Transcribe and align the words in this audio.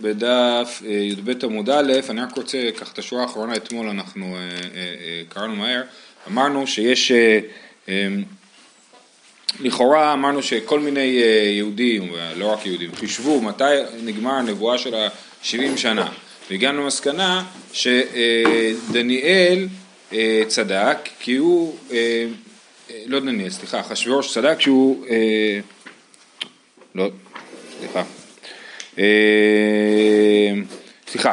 בדף 0.00 0.82
אה, 0.86 0.92
י"ב 0.92 1.44
עמוד 1.44 1.70
א', 1.70 1.92
אני 2.10 2.20
רק 2.20 2.36
רוצה, 2.36 2.70
ככה 2.76 2.92
את 2.92 2.98
השורה 2.98 3.22
האחרונה 3.22 3.56
אתמול 3.56 3.88
אנחנו 3.88 4.36
אה, 4.36 4.40
אה, 4.74 5.22
קראנו 5.28 5.56
מהר, 5.56 5.82
אמרנו 6.28 6.66
שיש, 6.66 7.12
לכאורה 9.60 10.12
אמרנו 10.12 10.42
שכל 10.42 10.80
מיני 10.80 11.20
יהודים, 11.56 12.12
לא 12.36 12.52
רק 12.52 12.66
יהודים, 12.66 12.94
חישבו 12.94 13.40
מתי 13.40 13.64
נגמר 14.02 14.32
הנבואה 14.32 14.78
של 14.78 14.94
ה-70 14.94 15.76
שנה, 15.76 16.08
והגענו 16.50 16.82
למסקנה 16.82 17.44
שדניאל 17.72 19.68
צדק, 20.46 20.98
כי 21.20 21.36
הוא, 21.36 21.76
לא 23.06 23.20
דניאל, 23.20 23.50
סליחה, 23.50 23.80
אחשוורוש 23.80 24.34
צדק 24.34 24.60
שהוא, 24.60 25.06
לא, 26.94 27.10
סליחה 27.78 28.02
סליחה, 31.08 31.32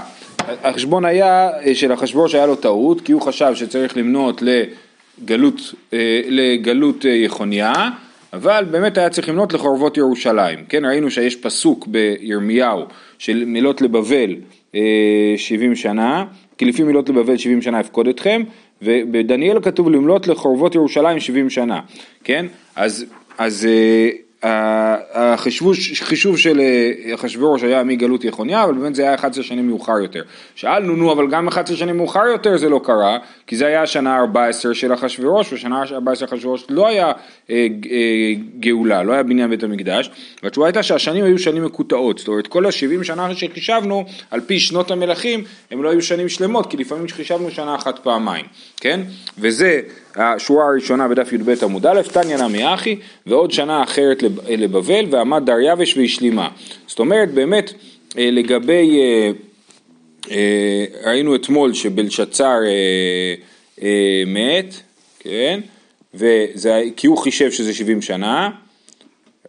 החשבון 0.64 1.06
היה 1.06 1.50
אה, 1.65 1.75
של 1.75 1.92
החשבון 1.92 2.29
שהיה 2.29 2.46
לו 2.46 2.55
טעות 2.55 3.01
כי 3.01 3.11
הוא 3.11 3.21
חשב 3.21 3.51
שצריך 3.55 3.97
למנות 3.97 4.42
לגלות, 4.42 5.74
אה, 5.93 6.21
לגלות 6.28 7.05
יחוניה 7.05 7.89
אבל 8.33 8.65
באמת 8.71 8.97
היה 8.97 9.10
צריך 9.10 9.29
למנות 9.29 9.54
לחורבות 9.54 9.97
ירושלים, 9.97 10.60
כן 10.69 10.86
ראינו 10.86 11.11
שיש 11.11 11.36
פסוק 11.36 11.88
בירמיהו 11.88 12.86
של 13.19 13.43
מילות 13.46 13.82
לבבל 13.82 14.36
70 15.38 15.75
שנה, 15.75 16.25
כי 16.57 16.66
לפי 16.66 16.83
מילות 16.83 17.10
לבבל 17.10 17.38
70 17.38 17.61
שנה 17.61 17.80
אפקוד 17.80 18.07
אתכם 18.07 18.43
ובדניאל 18.82 19.61
כתוב 19.61 19.89
למלות 19.89 20.27
לחורבות 20.27 20.75
ירושלים 20.75 21.19
70 21.19 21.50
שנה, 21.50 21.80
כן? 22.24 22.46
אז, 22.75 23.05
אז 23.38 23.68
החישוב 24.43 26.38
של 26.38 26.60
אה, 26.60 27.15
אחשוורוש 27.15 27.64
היה 27.64 27.83
מגלות 27.83 28.24
יחוניה, 28.24 28.64
אבל 28.64 28.74
באמת 28.74 28.96
זה 28.96 29.02
היה 29.02 29.16
11 29.16 29.43
שנים 29.43 29.68
מאוחר 29.68 30.00
יותר. 30.02 30.21
שאלנו, 30.56 30.96
נו, 30.96 31.11
אבל 31.11 31.28
גם 31.28 31.47
11 31.47 31.78
שנים 31.78 31.97
מאוחר 31.97 32.25
יותר 32.25 32.58
זה 32.58 32.69
לא 32.69 32.81
קרה, 32.83 33.17
כי 33.47 33.55
זה 33.55 33.66
היה 33.66 33.81
השנה 33.81 34.17
ה-14 34.17 34.73
של 34.73 34.94
אחשוורוש, 34.94 35.53
ושנה 35.53 35.81
ה-14 35.81 36.16
של 36.16 36.25
אחשוורוש 36.25 36.66
לא 36.69 36.88
היה 36.88 37.11
אה, 37.49 37.67
אה, 37.91 38.33
גאולה, 38.59 39.03
לא 39.03 39.14
היה 39.14 39.23
בניין 39.23 39.49
בית 39.49 39.64
המקדש, 39.64 40.09
והתשובה 40.44 40.67
הייתה 40.67 40.83
שהשנים 40.83 41.25
היו 41.25 41.39
שנים 41.39 41.66
מקוטעות, 41.66 42.17
זאת 42.17 42.27
אומרת 42.27 42.47
כל 42.47 42.66
ה-70 42.66 43.03
שנה 43.03 43.36
שחישבנו, 43.36 44.05
על 44.31 44.41
פי 44.41 44.59
שנות 44.59 44.91
המלכים, 44.91 45.44
הם 45.71 45.83
לא 45.83 45.89
היו 45.89 46.02
שנים 46.02 46.30
שלמות, 46.30 46.69
כי 46.71 46.77
לפעמים 46.77 47.08
חישבנו 47.08 47.52
שנה 47.52 47.75
אחת 47.75 47.99
פעמיים, 47.99 48.45
כן? 48.77 48.99
וזה 49.38 49.81
השורה 50.16 50.66
הראשונה 50.66 51.08
בדף 51.08 51.33
י"ב 51.33 51.64
עמוד 51.64 51.86
א', 51.86 52.02
תניא 52.02 52.38
נמי 52.38 52.73
אחי, 52.73 52.95
ועוד 53.28 53.52
שנה 53.52 53.83
אחרת 53.83 54.23
לבבל, 54.47 55.05
ועמד 55.09 55.45
דריווש 55.45 55.97
והשלימה. 55.97 56.50
זאת 56.88 57.00
אומרת, 57.00 57.31
באמת, 57.31 57.73
אה, 58.17 58.30
לגבי, 58.31 59.00
אה, 59.00 59.31
אה, 60.31 60.86
ראינו 61.05 61.36
אתמול 61.36 61.73
שבלשצר 61.73 62.58
מת, 64.28 64.75
כן, 65.20 65.59
וזה, 66.14 66.81
כי 66.95 67.08
הוא 67.08 67.17
חישב 67.17 67.52
שזה 67.52 67.73
70 67.73 68.02
שנה, 68.02 68.50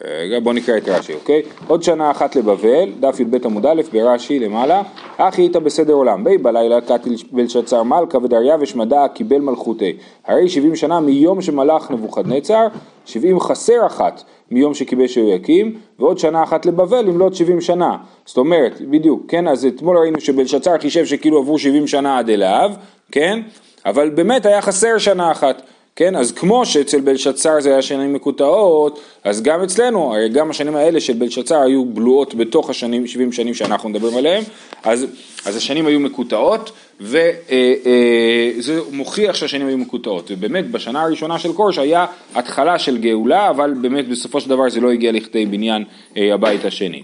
רגע, 0.02 0.40
בוא 0.40 0.52
נקרא 0.52 0.76
את 0.76 0.88
רש"י, 0.88 1.14
אוקיי? 1.14 1.42
עוד 1.66 1.82
שנה 1.82 2.10
אחת 2.10 2.36
לבבל, 2.36 2.92
דף 3.00 3.20
י"ב 3.20 3.46
עמוד 3.46 3.66
א', 3.66 3.82
ברש"י 3.92 4.38
למעלה, 4.38 4.82
אחי 5.16 5.42
איתה 5.42 5.60
בסדר 5.60 5.92
עולם, 5.92 6.24
בי 6.24 6.38
בלילה 6.38 6.80
קטיל 6.80 7.16
בלשצר 7.32 7.82
מלכה 7.82 8.18
ודריווש 8.18 8.74
מדע 8.74 9.08
קיבל 9.14 9.38
מלכותי. 9.38 9.96
הרי 10.26 10.48
שבעים 10.48 10.76
שנה 10.76 11.00
מיום 11.00 11.42
שמלך 11.42 11.90
נבוכדנצר, 11.90 12.66
שבעים 13.06 13.40
חסר 13.40 13.86
אחת 13.86 14.22
מיום 14.50 14.74
שכיבש 14.74 15.16
יהויקים, 15.16 15.78
ועוד 15.98 16.18
שנה 16.18 16.42
אחת 16.42 16.66
לבבל 16.66 17.04
למלאת 17.04 17.34
שבעים 17.34 17.60
שנה. 17.60 17.96
זאת 18.26 18.36
אומרת, 18.36 18.80
בדיוק, 18.80 19.22
כן, 19.28 19.48
אז 19.48 19.66
אתמול 19.66 19.98
ראינו 19.98 20.20
שבלשצר 20.20 20.78
חישב 20.78 21.04
שכאילו 21.04 21.38
עברו 21.38 21.58
שבעים 21.58 21.86
שנה 21.86 22.18
עד 22.18 22.30
אליו, 22.30 22.70
כן? 23.12 23.40
אבל 23.86 24.10
באמת 24.10 24.46
היה 24.46 24.62
חסר 24.62 24.98
שנה 24.98 25.32
אחת. 25.32 25.62
כן, 25.96 26.16
אז 26.16 26.32
כמו 26.32 26.66
שאצל 26.66 27.00
בלשצר 27.00 27.60
זה 27.60 27.72
היה 27.72 27.82
שנים 27.82 28.12
מקוטעות, 28.12 29.00
אז 29.24 29.42
גם 29.42 29.62
אצלנו, 29.62 30.14
הרי 30.14 30.28
גם 30.28 30.50
השנים 30.50 30.76
האלה 30.76 31.00
של 31.00 31.12
בלשצר 31.12 31.60
היו 31.60 31.84
בלועות 31.84 32.34
בתוך 32.34 32.70
השנים, 32.70 33.06
70 33.06 33.32
שנים 33.32 33.54
שאנחנו 33.54 33.88
מדברים 33.88 34.16
עליהם, 34.16 34.42
אז, 34.82 35.06
אז 35.46 35.56
השנים 35.56 35.86
היו 35.86 36.00
מקוטעות, 36.00 36.72
וזה 37.00 37.32
אה, 37.50 37.74
אה, 37.86 38.78
מוכיח 38.92 39.34
שהשנים 39.34 39.66
היו 39.66 39.78
מקוטעות, 39.78 40.30
ובאמת 40.30 40.70
בשנה 40.70 41.02
הראשונה 41.02 41.38
של 41.38 41.52
כורש 41.52 41.78
היה 41.78 42.06
התחלה 42.34 42.78
של 42.78 42.98
גאולה, 42.98 43.50
אבל 43.50 43.74
באמת 43.80 44.08
בסופו 44.08 44.40
של 44.40 44.48
דבר 44.50 44.70
זה 44.70 44.80
לא 44.80 44.90
הגיע 44.90 45.12
לכדי 45.12 45.46
בניין 45.46 45.84
אה, 46.16 46.34
הבית 46.34 46.64
השני. 46.64 47.02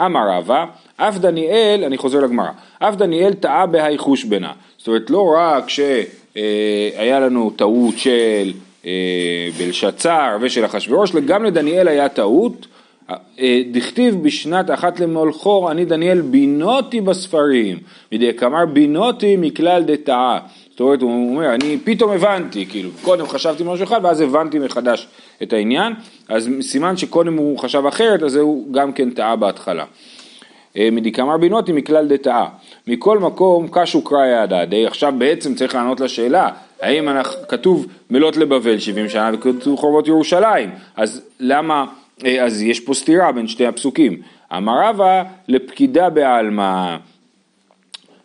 אמר 0.00 0.28
רבא, 0.30 0.64
אף 0.96 1.18
דניאל, 1.18 1.84
אני 1.86 1.98
חוזר 1.98 2.20
לגמרא, 2.20 2.50
אף 2.78 2.96
דניאל 2.96 3.32
טעה 3.32 3.66
בהייחוש 3.66 4.24
בנה, 4.24 4.52
זאת 4.78 4.88
אומרת 4.88 5.10
לא 5.10 5.34
רק 5.36 5.68
ש... 5.68 5.80
אה, 6.36 6.90
היה 6.96 7.20
לנו 7.20 7.50
טעות 7.56 7.98
של 7.98 8.52
אה, 8.86 9.48
בלשצר 9.58 10.36
ושל 10.40 10.64
אחשוורוש, 10.64 11.12
גם 11.12 11.44
לדניאל 11.44 11.88
היה 11.88 12.08
טעות, 12.08 12.66
אה, 13.10 13.62
דכתיב 13.72 14.22
בשנת 14.22 14.70
אחת 14.70 15.00
למולכור, 15.00 15.70
אני 15.70 15.84
דניאל 15.84 16.20
בינותי 16.20 17.00
בספרים, 17.00 17.78
מדי 18.12 18.34
כמר 18.34 18.66
בינותי 18.66 19.36
מכלל 19.36 19.82
דתאה. 19.82 20.38
זאת 20.70 20.80
אומרת, 20.80 21.02
הוא 21.02 21.34
אומר, 21.34 21.54
אני 21.54 21.78
פתאום 21.84 22.10
הבנתי, 22.10 22.66
כאילו, 22.66 22.90
קודם 23.02 23.26
חשבתי 23.26 23.62
משהו 23.66 23.84
אחד 23.84 24.00
ואז 24.02 24.20
הבנתי 24.20 24.58
מחדש 24.58 25.08
את 25.42 25.52
העניין, 25.52 25.92
אז 26.28 26.48
סימן 26.60 26.96
שקודם 26.96 27.36
הוא 27.36 27.58
חשב 27.58 27.86
אחרת, 27.86 28.22
אז 28.22 28.36
הוא 28.36 28.72
גם 28.72 28.92
כן 28.92 29.10
טעה 29.10 29.36
בהתחלה. 29.36 29.84
מדיקמר 30.76 31.36
בינותי 31.36 31.72
מכלל 31.72 32.08
דתאה. 32.08 32.46
מכל 32.86 33.18
מקום 33.18 33.68
קשו 33.70 34.04
קראי 34.04 34.34
הדדי, 34.34 34.86
עכשיו 34.86 35.12
בעצם 35.18 35.54
צריך 35.54 35.74
לענות 35.74 36.00
לשאלה, 36.00 36.50
האם 36.80 37.08
אנחנו, 37.08 37.48
כתוב 37.48 37.86
מלות 38.10 38.36
לבבל 38.36 38.78
70 38.78 39.08
שנה 39.08 39.30
וכתוב 39.34 39.78
חורבות 39.78 40.08
ירושלים, 40.08 40.70
אז 40.96 41.22
למה, 41.40 41.84
אה, 42.24 42.44
אז 42.44 42.62
יש 42.62 42.80
פה 42.80 42.94
סתירה 42.94 43.32
בין 43.32 43.48
שתי 43.48 43.66
הפסוקים. 43.66 44.16
אמר 44.56 44.88
רבא 44.88 45.22
לפקידה 45.48 46.10
בעלמא, 46.10 46.96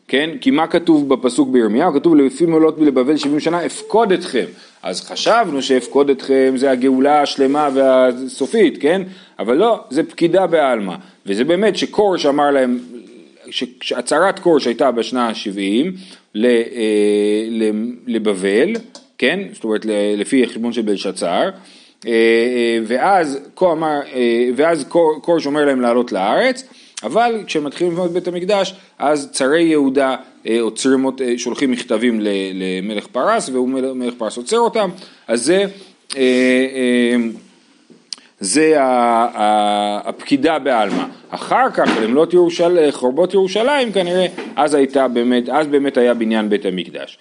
כן? 0.08 0.29
כי 0.41 0.52
מה 0.52 0.68
כתוב 0.68 1.09
בפסוק 1.09 1.50
בירמיהו? 1.50 1.94
כתוב 1.94 2.16
לפי 2.16 2.46
מלות 2.46 2.79
לבבל 2.79 3.18
70 3.18 3.40
שנה 3.40 3.66
אפקוד 3.66 4.12
אתכם. 4.12 4.46
אז 4.83 5.01
חשבנו 5.01 5.61
שאפקוד 5.61 6.09
אתכם 6.09 6.53
זה 6.55 6.71
הגאולה 6.71 7.21
השלמה 7.21 7.69
והסופית, 7.73 8.77
כן? 8.81 9.01
אבל 9.39 9.55
לא, 9.57 9.83
זה 9.89 10.03
פקידה 10.03 10.47
בעלמא. 10.47 10.95
וזה 11.25 11.43
באמת 11.43 11.77
שכורש 11.77 12.25
אמר 12.25 12.51
להם 12.51 12.79
שהצהרת 13.51 14.39
כורש 14.39 14.67
הייתה 14.67 14.91
בשנה 14.91 15.27
ה-70 15.27 15.87
אה, 16.35 16.51
לבבל, 18.07 18.73
כן? 19.17 19.39
זאת 19.53 19.63
אומרת 19.63 19.85
לפי 20.17 20.43
החשבון 20.43 20.73
של 20.73 20.81
בלשצר, 20.81 21.49
אה, 22.05 22.11
אה, 22.11 22.79
ואז, 22.87 23.39
ואז 24.55 24.85
כורש 25.21 25.45
אומר 25.45 25.66
להם 25.66 25.81
לעלות 25.81 26.11
לארץ, 26.11 26.63
אבל 27.03 27.44
כשמתחילים 27.47 27.94
לבנות 27.94 28.12
בית 28.12 28.28
המקדש, 28.28 28.74
אז 29.00 29.30
צרי 29.31 29.62
יהודה 29.62 30.16
עוצרים, 30.59 31.06
שולחים 31.38 31.72
מכתבים 31.72 32.22
למלך 32.53 33.08
פרס, 33.08 33.50
והוא 33.50 33.69
מלך 33.69 34.13
פרס 34.18 34.38
עוצר 34.38 34.59
אותם, 34.59 34.90
אז 35.28 35.46
זה 35.46 35.66
זה 38.40 38.75
הפקידה 40.06 40.59
בעלמא. 40.59 41.03
אחר 41.30 41.69
כך 41.74 41.90
למלות 42.02 42.34
ירושל... 42.34 42.91
חורבות 42.91 43.34
ירושלים 43.34 43.91
כנראה, 43.91 44.25
אז 44.56 44.74
הייתה 44.74 45.08
באמת, 45.08 45.50
אז 45.50 45.68
באמת 45.68 45.97
היה 45.97 46.14
בניין 46.14 46.50
בית 46.50 46.66
המקדש. 46.66 47.18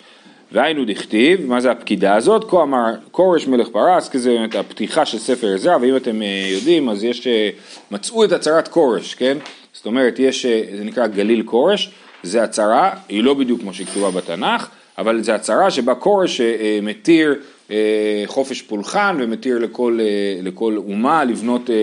והיינו 0.52 0.84
דכתיב, 0.84 1.46
מה 1.46 1.60
זה 1.60 1.70
הפקידה 1.70 2.14
הזאת? 2.14 2.44
כה 2.50 2.62
אמר 2.62 2.92
כורש 3.10 3.46
מלך 3.46 3.68
פרס, 3.68 4.08
כי 4.08 4.18
זה 4.18 4.30
באמת 4.30 4.54
הפתיחה 4.54 5.06
של 5.06 5.18
ספר 5.18 5.54
עזרא, 5.54 5.76
ואם 5.80 5.96
אתם 5.96 6.22
אה, 6.22 6.48
יודעים 6.52 6.88
אז 6.88 7.04
יש, 7.04 7.26
אה, 7.26 7.50
מצאו 7.90 8.24
את 8.24 8.32
הצהרת 8.32 8.68
כורש, 8.68 9.14
כן? 9.14 9.38
זאת 9.86 9.88
אומרת, 9.88 10.18
יש, 10.18 10.46
אה, 10.46 10.62
זה 10.76 10.84
נקרא 10.84 11.06
גליל 11.06 11.42
כורש, 11.42 11.90
זה 12.22 12.42
הצהרה, 12.42 12.90
היא 13.08 13.22
לא 13.22 13.34
בדיוק 13.34 13.60
כמו 13.60 13.74
שהיא 13.74 13.86
כתובה 13.86 14.10
בתנ"ך, 14.10 14.68
אבל 14.98 15.22
זה 15.22 15.34
הצהרה 15.34 15.70
שבה 15.70 15.94
כורש 15.94 16.40
מתיר 16.82 17.34
אה, 17.70 18.22
חופש 18.26 18.62
פולחן 18.62 19.16
ומתיר 19.20 19.58
לכל, 19.58 19.98
אה, 20.00 20.42
לכל 20.42 20.76
אומה 20.76 21.24
לבנות 21.24 21.70
אה, 21.70 21.74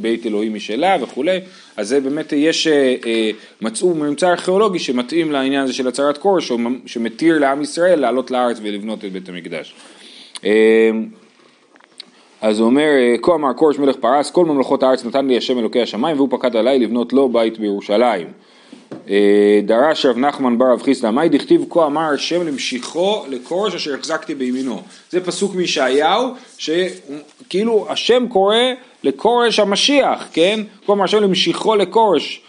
בית 0.00 0.26
אלוהים 0.26 0.54
משלה 0.54 0.96
וכולי, 1.00 1.40
אז 1.76 1.88
זה 1.88 2.00
באמת 2.00 2.32
יש, 2.32 2.68
מצאו 3.60 3.94
ממצא 3.94 4.30
ארכיאולוגי 4.30 4.78
שמתאים 4.78 5.32
לעניין 5.32 5.62
הזה 5.64 5.72
של 5.72 5.88
הצהרת 5.88 6.18
כורש, 6.18 6.52
שמתיר 6.86 7.38
לעם 7.38 7.62
ישראל 7.62 8.00
לעלות 8.00 8.30
לארץ 8.30 8.58
ולבנות 8.62 9.04
את 9.04 9.12
בית 9.12 9.28
המקדש. 9.28 9.74
אז 12.44 12.60
הוא 12.60 12.66
אומר, 12.66 12.90
כה 13.22 13.34
אמר 13.34 13.54
כורש 13.56 13.78
מלך 13.78 13.96
פרס, 13.96 14.30
כל 14.30 14.44
ממלכות 14.44 14.82
הארץ 14.82 15.04
נתן 15.04 15.26
לי 15.26 15.36
השם 15.36 15.58
אלוקי 15.58 15.82
השמיים 15.82 16.16
והוא 16.16 16.28
פקד 16.30 16.56
עליי 16.56 16.78
לבנות 16.78 17.12
לו 17.12 17.28
בית 17.28 17.58
בירושלים. 17.58 18.26
אה, 19.10 19.60
דרש 19.62 20.06
רב 20.06 20.18
נחמן 20.18 20.58
בר 20.58 20.72
רב 20.72 20.82
חיסדא, 20.82 21.10
מאי 21.10 21.28
דכתיב 21.28 21.64
כה 21.70 21.86
אמר 21.86 22.10
השם 22.14 22.46
למשיכו 22.46 23.24
לכורש 23.28 23.74
אשר 23.74 23.94
החזקתי 23.94 24.34
בימינו. 24.34 24.82
זה 25.10 25.24
פסוק 25.24 25.54
מישעיהו, 25.54 26.28
שכאילו 26.58 27.86
השם 27.88 28.28
קורא 28.28 28.56
לכורש 29.04 29.60
המשיח, 29.60 30.28
כן? 30.32 30.60
כה 30.86 30.92
אמר 30.92 31.04
השם 31.04 31.22
למשיכו 31.22 31.76
לכורש. 31.76 32.40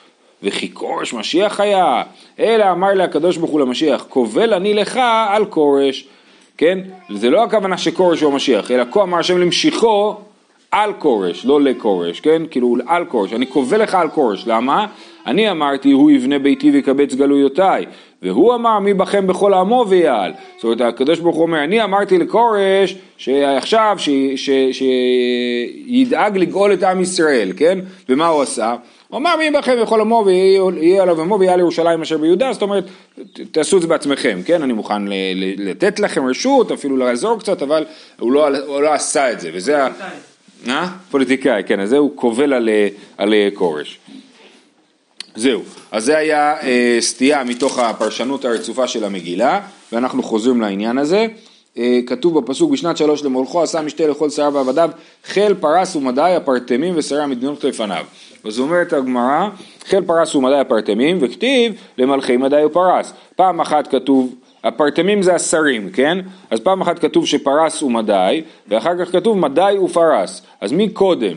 וכי 0.43 0.73
כורש 0.73 1.13
משיח 1.13 1.59
היה, 1.59 2.03
אלא 2.39 2.71
אמר 2.71 2.93
לה 2.93 3.03
הקדוש 3.03 3.37
ברוך 3.37 3.51
הוא 3.51 3.59
למשיח, 3.59 4.05
קובל 4.09 4.53
אני 4.53 4.73
לך 4.73 4.99
על 5.29 5.45
כורש, 5.45 6.07
כן? 6.57 6.79
זה 7.09 7.29
לא 7.29 7.43
הכוונה 7.43 7.77
שכורש 7.77 8.21
הוא 8.21 8.33
המשיח, 8.33 8.71
אלא 8.71 8.83
כה 8.91 9.01
אמר 9.01 9.17
השם 9.17 9.37
למשיחו 9.37 10.15
על 10.71 10.93
כורש, 10.99 11.45
לא 11.45 11.61
לכורש, 11.61 12.19
כן? 12.19 12.41
כאילו 12.51 12.77
על 12.87 13.05
כורש, 13.05 13.33
אני 13.33 13.45
קובל 13.45 13.81
לך 13.81 13.95
על 13.95 14.09
כורש, 14.09 14.43
למה? 14.47 14.87
אני 15.27 15.51
אמרתי 15.51 15.91
הוא 15.91 16.11
יבנה 16.11 16.39
ביתי 16.39 16.71
ויקבץ 16.71 17.13
גלויותיי, 17.13 17.85
והוא 18.21 18.55
אמר 18.55 18.79
מי 18.79 18.93
בכם 18.93 19.27
בכל 19.27 19.53
עמו 19.53 19.85
ויעל. 19.89 20.31
זאת 20.55 20.63
אומרת 20.63 20.81
הקדוש 20.81 21.19
ברוך 21.19 21.35
הוא 21.35 21.43
אומר 21.43 21.63
אני 21.63 21.83
אמרתי 21.83 22.17
לכורש 22.17 22.95
שעכשיו 23.17 23.97
שידאג 24.71 26.37
לגאול 26.37 26.73
את 26.73 26.83
עם 26.83 27.01
ישראל, 27.01 27.51
כן? 27.57 27.79
ומה 28.09 28.27
הוא 28.27 28.41
עשה? 28.41 28.75
אמר 29.15 29.35
מי 29.37 29.51
בכם 29.51 29.81
בכל 29.81 30.01
עמו 30.01 30.23
ויהיה 30.25 31.01
עליו 31.03 31.21
עמו 31.21 31.39
ויהיה 31.39 31.55
לירושלים 31.55 32.01
אשר 32.01 32.17
ביהודה, 32.17 32.53
זאת 32.53 32.61
אומרת 32.61 32.85
תעשו 33.51 33.77
את 33.77 33.81
זה 33.81 33.87
בעצמכם, 33.87 34.39
כן? 34.45 34.61
אני 34.61 34.73
מוכן 34.73 35.01
לתת 35.57 35.99
לכם 35.99 36.25
רשות, 36.25 36.71
אפילו 36.71 36.97
לעזור 36.97 37.39
קצת, 37.39 37.61
אבל 37.61 37.85
הוא 38.19 38.31
לא, 38.31 38.47
הוא 38.67 38.81
לא 38.81 38.93
עשה 38.93 39.31
את 39.31 39.39
זה, 39.39 39.49
וזה... 39.53 39.77
אה? 40.67 40.87
פוליטיקאי, 41.11 41.63
כן, 41.63 41.79
אז 41.79 41.89
זה 41.89 41.97
הוא 41.97 42.11
קובל 42.15 42.53
על, 42.53 42.69
על 43.17 43.33
כורש. 43.53 43.99
זהו, 45.35 45.61
אז 45.91 46.05
זה 46.05 46.17
היה 46.17 46.61
אה, 46.61 46.97
סטייה 46.99 47.43
מתוך 47.43 47.79
הפרשנות 47.79 48.45
הרצופה 48.45 48.87
של 48.87 49.03
המגילה, 49.03 49.59
ואנחנו 49.91 50.23
חוזרים 50.23 50.61
לעניין 50.61 50.97
הזה. 50.97 51.27
אה, 51.77 51.99
כתוב 52.07 52.39
בפסוק 52.39 52.71
בשנת 52.71 52.97
שלוש 52.97 53.23
למולכו 53.23 53.63
עשה 53.63 53.81
משתה 53.81 54.07
לכל 54.07 54.29
שריו 54.29 54.53
ועבדיו 54.53 54.89
חיל 55.25 55.53
פרס 55.53 55.95
ומדי 55.95 56.33
הפרטמים 56.37 56.93
ושרי 56.97 57.23
המדינות 57.23 57.63
לפניו. 57.63 58.05
אז 58.45 58.59
אומרת 58.59 58.93
הגמרא 58.93 59.47
חיל 59.85 60.01
פרס 60.01 60.35
ומדי 60.35 60.55
הפרטמים 60.55 61.17
וכתיב 61.21 61.73
למלכי 61.97 62.37
מדי 62.37 62.63
ופרס. 62.65 63.13
פעם 63.35 63.61
אחת 63.61 63.87
כתוב 63.87 64.35
הפרטמים 64.63 65.21
זה 65.21 65.35
השרים, 65.35 65.89
כן? 65.89 66.17
אז 66.49 66.59
פעם 66.59 66.81
אחת 66.81 66.99
כתוב 66.99 67.25
שפרס 67.25 67.83
ומדי, 67.83 68.41
ואחר 68.67 69.05
כך 69.05 69.11
כתוב 69.11 69.37
מדי 69.37 69.75
ופרס. 69.83 70.41
אז 70.61 70.71
מי 70.71 70.89
קודם? 70.89 71.33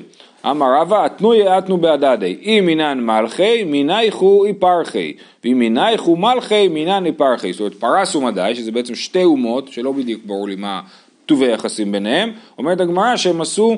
אמר 0.46 0.80
רבא, 0.80 1.06
אתנו 1.06 1.34
יאתנו 1.34 1.78
בהדדי, 1.78 2.36
אם 2.42 2.62
מינן 2.66 3.00
מלכי, 3.00 3.64
מינייכו 3.64 4.44
איפרחי, 4.44 5.12
ואם 5.44 5.58
מינייכו 5.58 6.16
מלכי, 6.16 6.68
מינן 6.68 7.06
איפרחי. 7.06 7.52
זאת 7.52 7.60
אומרת, 7.60 7.74
פרס 7.74 8.16
ומדי, 8.16 8.52
שזה 8.54 8.72
בעצם 8.72 8.94
שתי 8.94 9.24
אומות, 9.24 9.68
שלא 9.68 9.92
בדיוק 9.92 10.22
ברור 10.24 10.48
לי 10.48 10.56
מה 10.56 10.80
טוב 11.26 11.42
היחסים 11.42 11.92
ביניהם, 11.92 12.32
אומרת 12.58 12.80
הגמרא 12.80 13.16
שהם 13.16 13.40
עשו 13.40 13.76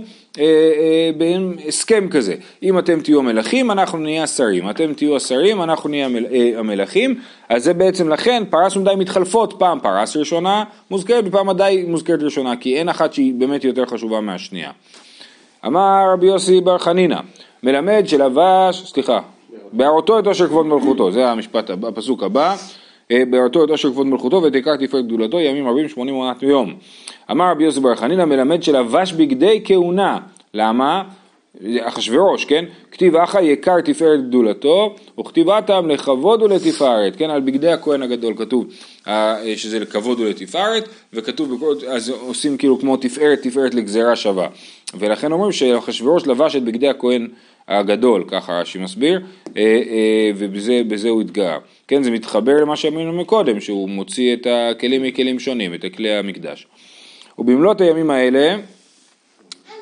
בין 1.18 1.56
הסכם 1.68 2.08
כזה, 2.08 2.34
אם 2.62 2.78
אתם 2.78 3.00
תהיו 3.00 3.18
המלכים 3.18 3.70
אנחנו 3.70 3.98
נהיה 3.98 4.22
השרים, 4.22 4.70
אתם 4.70 4.94
תהיו 4.94 5.16
השרים 5.16 5.62
אנחנו 5.62 5.88
נהיה 5.88 6.08
אה, 6.32 6.58
המלכים, 6.58 7.20
אז 7.48 7.64
זה 7.64 7.74
בעצם 7.74 8.08
לכן 8.08 8.42
פרס 8.50 8.76
ומדי 8.76 8.90
מתחלפות, 8.96 9.54
פעם 9.58 9.80
פרס 9.80 10.16
ראשונה 10.16 10.64
מוזכרת 10.90 11.24
ופעם 11.26 11.46
מדי 11.46 11.84
מוזכרת 11.88 12.22
ראשונה, 12.22 12.56
כי 12.56 12.76
אין 12.76 12.88
אחת 12.88 13.12
שהיא 13.12 13.34
באמת 13.34 13.64
יותר 13.64 13.86
חשובה 13.86 14.20
מהשנייה. 14.20 14.70
אמר 15.66 16.12
רבי 16.12 16.26
יוסי 16.26 16.60
בר 16.60 16.78
חנינא, 16.78 17.20
מלמד 17.62 18.02
שלבש, 18.06 18.82
סליחה, 18.92 19.20
בהראותו 19.72 20.18
את 20.18 20.26
עושר 20.26 20.46
כבוד 20.46 20.66
מלכותו, 20.66 21.12
זה 21.12 21.28
המשפט, 21.28 21.70
הפסוק 21.70 22.22
הבא, 22.22 22.56
בהראותו 23.30 23.64
את 23.64 23.70
עושר 23.70 23.90
כבוד 23.90 24.06
מלכותו 24.06 24.42
ותקרא 24.42 24.76
תפארת 24.76 25.06
גדולתו 25.06 25.40
ימים 25.40 25.68
רבים 25.68 25.88
שמונים 25.88 26.14
עונת 26.14 26.42
יום. 26.42 26.74
אמר 27.30 27.50
רבי 27.50 27.64
יוסי 27.64 27.80
בר 27.80 27.94
חנינא 27.94 28.24
מלמד 28.24 28.62
שלבש 28.62 29.12
בגדי 29.12 29.60
כהונה, 29.64 30.18
למה? 30.54 31.02
אחשוורוש, 31.80 32.44
כן? 32.44 32.64
כתיב 32.90 33.16
אחא 33.16 33.38
יקר 33.38 33.80
תפארת 33.80 34.28
גדולתו, 34.28 34.96
וכתיבתם 35.20 35.88
לכבוד 35.88 36.42
ולתפארת, 36.42 37.16
כן? 37.16 37.30
על 37.30 37.40
בגדי 37.40 37.68
הכהן 37.68 38.02
הגדול 38.02 38.34
כתוב 38.36 38.66
אה, 39.08 39.36
שזה 39.56 39.78
לכבוד 39.78 40.20
ולתפארת, 40.20 40.88
וכתוב, 41.12 41.64
אז 41.88 42.08
עושים 42.08 42.56
כאילו 42.56 42.78
כמו 42.78 42.96
תפארת, 42.96 43.42
תפארת 43.42 43.74
לגזירה 43.74 44.16
שווה. 44.16 44.48
ולכן 44.94 45.32
אומרים 45.32 45.52
שאחשוורוש 45.52 46.26
לבש 46.26 46.56
את 46.56 46.62
בגדי 46.62 46.88
הכהן 46.88 47.28
הגדול, 47.68 48.24
ככה 48.28 48.52
רש"י 48.52 48.78
מסביר, 48.78 49.20
אה, 49.56 49.62
אה, 49.62 50.30
ובזה 50.36 51.08
הוא 51.08 51.20
התגאה. 51.20 51.58
כן, 51.88 52.02
זה 52.02 52.10
מתחבר 52.10 52.60
למה 52.60 52.76
שאמרנו 52.76 53.12
מקודם, 53.12 53.60
שהוא 53.60 53.88
מוציא 53.88 54.34
את 54.34 54.46
הכלים 54.50 55.02
מכלים 55.02 55.38
שונים, 55.38 55.74
את 55.74 55.84
כלי 55.96 56.10
המקדש. 56.10 56.66
ובמלאת 57.38 57.80
הימים 57.80 58.10
האלה 58.10 58.56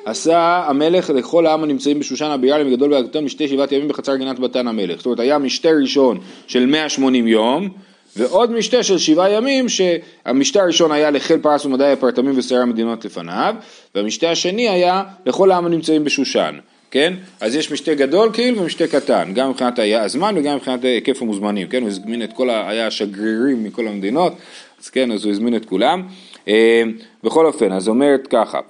עשה 0.04 0.64
המלך 0.66 1.10
לכל 1.10 1.46
העם 1.46 1.62
הנמצאים 1.62 1.98
בשושן 1.98 2.26
הבירה 2.26 2.58
לגדול 2.58 2.92
והקטון 2.92 3.24
משתי 3.24 3.48
שבעת 3.48 3.72
ימים 3.72 3.88
בחצר 3.88 4.16
גינת 4.16 4.38
בתן 4.38 4.68
המלך. 4.68 4.96
זאת 4.96 5.06
אומרת 5.06 5.20
היה 5.20 5.38
משתה 5.38 5.68
ראשון 5.80 6.18
של 6.46 6.66
180 6.66 7.26
יום 7.26 7.68
ועוד 8.16 8.52
משתה 8.52 8.82
של 8.82 8.98
שבעה 8.98 9.30
ימים 9.30 9.66
שהמשתה 9.68 10.62
הראשון 10.62 10.92
היה 10.92 11.10
לחיל 11.10 11.38
פרס 11.38 11.66
ומדי 11.66 11.92
הפרטמים 11.92 12.38
ושרי 12.38 12.58
המדינות 12.58 13.04
לפניו 13.04 13.54
והמשתה 13.94 14.30
השני 14.30 14.68
היה 14.68 15.02
לכל 15.26 15.50
העם 15.50 15.66
הנמצאים 15.66 16.04
בשושן. 16.04 16.58
כן? 16.90 17.14
אז 17.40 17.54
יש 17.54 17.72
משתה 17.72 17.94
גדול 17.94 18.30
כאילו 18.32 18.62
ומשתה 18.62 18.86
קטן, 18.86 19.30
גם 19.34 19.50
מבחינת 19.50 19.78
הזמן 19.78 20.34
וגם 20.38 20.56
מבחינת 20.56 20.84
היקף 20.84 21.22
המוזמנים, 21.22 21.68
כן? 21.68 21.82
הוא 21.82 21.88
הזמין 21.88 22.22
את 22.22 22.32
כל, 22.32 22.50
ה... 22.50 22.70
היה 22.70 22.90
שגרירים 22.90 23.64
מכל 23.64 23.88
המדינות, 23.88 24.32
אז 24.80 24.90
כן, 24.90 25.12
אז 25.12 25.24
הוא 25.24 25.32
הזמין 25.32 25.56
את 25.56 25.64
כולם. 25.64 26.02
אה, 26.48 26.82
בכל 27.24 27.46
אופן, 27.46 27.72
אז 27.72 27.88
אומרת 27.88 28.26
ככה, 28.26 28.60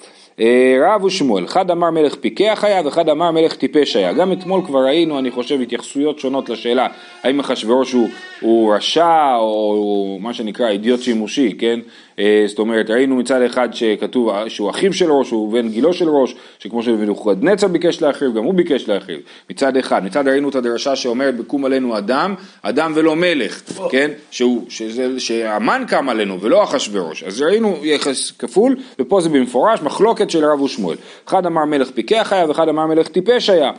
אה, 0.41 0.77
רב 0.81 1.05
ושמואל, 1.05 1.45
אחד 1.45 1.71
אמר 1.71 1.91
מלך 1.91 2.15
פיקח 2.15 2.65
היה 2.65 2.81
ואחד 2.85 3.09
אמר 3.09 3.31
מלך 3.31 3.55
טיפש 3.57 3.97
היה. 3.97 4.13
גם 4.13 4.33
אתמול 4.33 4.63
כבר 4.67 4.85
ראינו, 4.85 5.19
אני 5.19 5.31
חושב, 5.31 5.61
התייחסויות 5.61 6.19
שונות 6.19 6.49
לשאלה 6.49 6.89
האם 7.23 7.41
אחשוורוש 7.41 7.93
הוא, 7.93 8.09
הוא 8.41 8.75
רשע 8.75 9.35
או 9.37 9.73
הוא 9.77 10.21
מה 10.21 10.35
שנקרא 10.35 10.69
אידיוט 10.69 11.01
שימושי, 11.01 11.55
כן? 11.59 11.81
אה, 12.19 12.45
זאת 12.47 12.59
אומרת, 12.59 12.91
ראינו 12.91 13.17
מצד 13.17 13.43
אחד 13.43 13.69
שכתוב 13.73 14.49
שהוא 14.49 14.71
אחיו 14.71 14.93
של 14.93 15.13
ראש, 15.13 15.31
הוא 15.31 15.53
בן 15.53 15.69
גילו 15.69 15.93
של 15.93 16.09
ראש, 16.09 16.35
שכמו 16.59 16.83
שנבוכדנצר 16.83 17.69
ביקש 17.69 18.03
להחריב, 18.03 18.35
גם 18.35 18.45
הוא 18.45 18.55
ביקש 18.55 18.89
להחריב, 18.89 19.21
מצד 19.51 19.77
אחד. 19.77 20.05
מצד 20.05 20.29
ראינו 20.29 20.49
את 20.49 20.55
הדרשה 20.55 20.97
שאומרת 20.97 21.37
בקום 21.37 21.65
עלינו 21.65 21.99
אדם, 21.99 22.35
אדם 22.63 22.93
ולא 22.95 23.17
מלך, 23.17 23.63
כן? 23.91 24.11
שהוא, 24.31 24.65
שזה, 24.69 25.21
שהמן 25.21 25.85
קם 25.89 26.09
עלינו 26.09 26.41
ולא 26.41 26.65
אחשוורוש. 26.65 27.23
אז 27.23 27.43
ראינו 27.43 27.77
יחס 27.83 28.31
כפול, 28.31 28.77
ופה 28.99 29.21
זה 29.21 29.29
במפורש 29.29 29.83
מחלוקת 29.83 30.31
של 30.31 30.45
רב 30.45 30.61
ושמואל. 30.61 30.97
אחד 31.29 31.47
אמר 31.47 31.65
מלך 31.65 31.91
פיקח 31.91 32.33
היה 32.33 32.49
ואחד 32.49 32.69
אמר 32.69 32.87
מלך 32.87 33.09
טיפש 33.09 33.51
היה. 33.51 33.71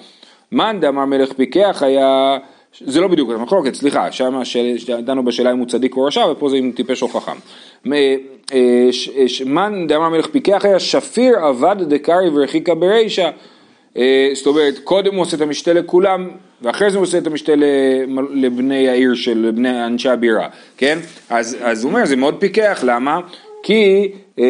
מאן 0.52 0.80
דאמר 0.80 1.06
מלך 1.06 1.34
פיקח 1.34 1.84
היה 1.84 2.38
זה 2.80 3.02
לא 3.02 3.08
בדיוק 3.08 3.30
המחלוקת, 3.32 3.74
סליחה, 3.74 4.12
שם 4.12 4.42
דנו 5.04 5.26
בשאלה 5.26 5.52
אם 5.52 5.58
הוא 5.58 5.68
צדיק 5.68 5.96
או 5.96 6.04
רשע, 6.04 6.26
ופה 6.32 6.50
זה 6.50 6.58
אם 6.58 6.72
טיפש 6.76 7.02
או 7.02 7.08
חכם. 7.08 7.38
אה, 8.54 8.90
מן 9.46 9.88
דאמר 9.88 10.10
מלך 10.10 10.28
פיקח 10.28 10.66
היה 10.66 10.80
שפיר 10.80 11.40
עבד 11.40 11.76
דקרי 11.80 12.30
ורחיקה 12.34 12.76
ברישה. 12.76 13.30
אה, 13.98 14.30
זאת 14.34 14.48
אומרת, 14.48 14.80
קודם 14.80 15.16
הוא 15.16 15.22
עושה 15.22 15.38
את 15.38 15.42
המשתה 15.42 15.74
לכולם, 15.74 16.30
ואחרי 16.62 16.92
זה 16.92 16.98
הוא 16.98 17.04
עושה 17.04 17.18
את 17.18 17.28
המשתה 17.28 17.54
לבני 18.34 18.90
העיר 18.90 19.16
של 19.16 19.52
בני 19.56 19.86
אנשי 19.86 20.10
הבירה, 20.10 20.48
כן? 20.78 21.00
אז, 21.30 21.84
הוא 21.84 21.92
אומר, 21.92 22.06
זה 22.06 22.16
מאוד 22.16 22.36
פיקח, 22.40 22.84
למה? 22.84 23.20
כי 23.64 23.84
אה, 23.84 24.08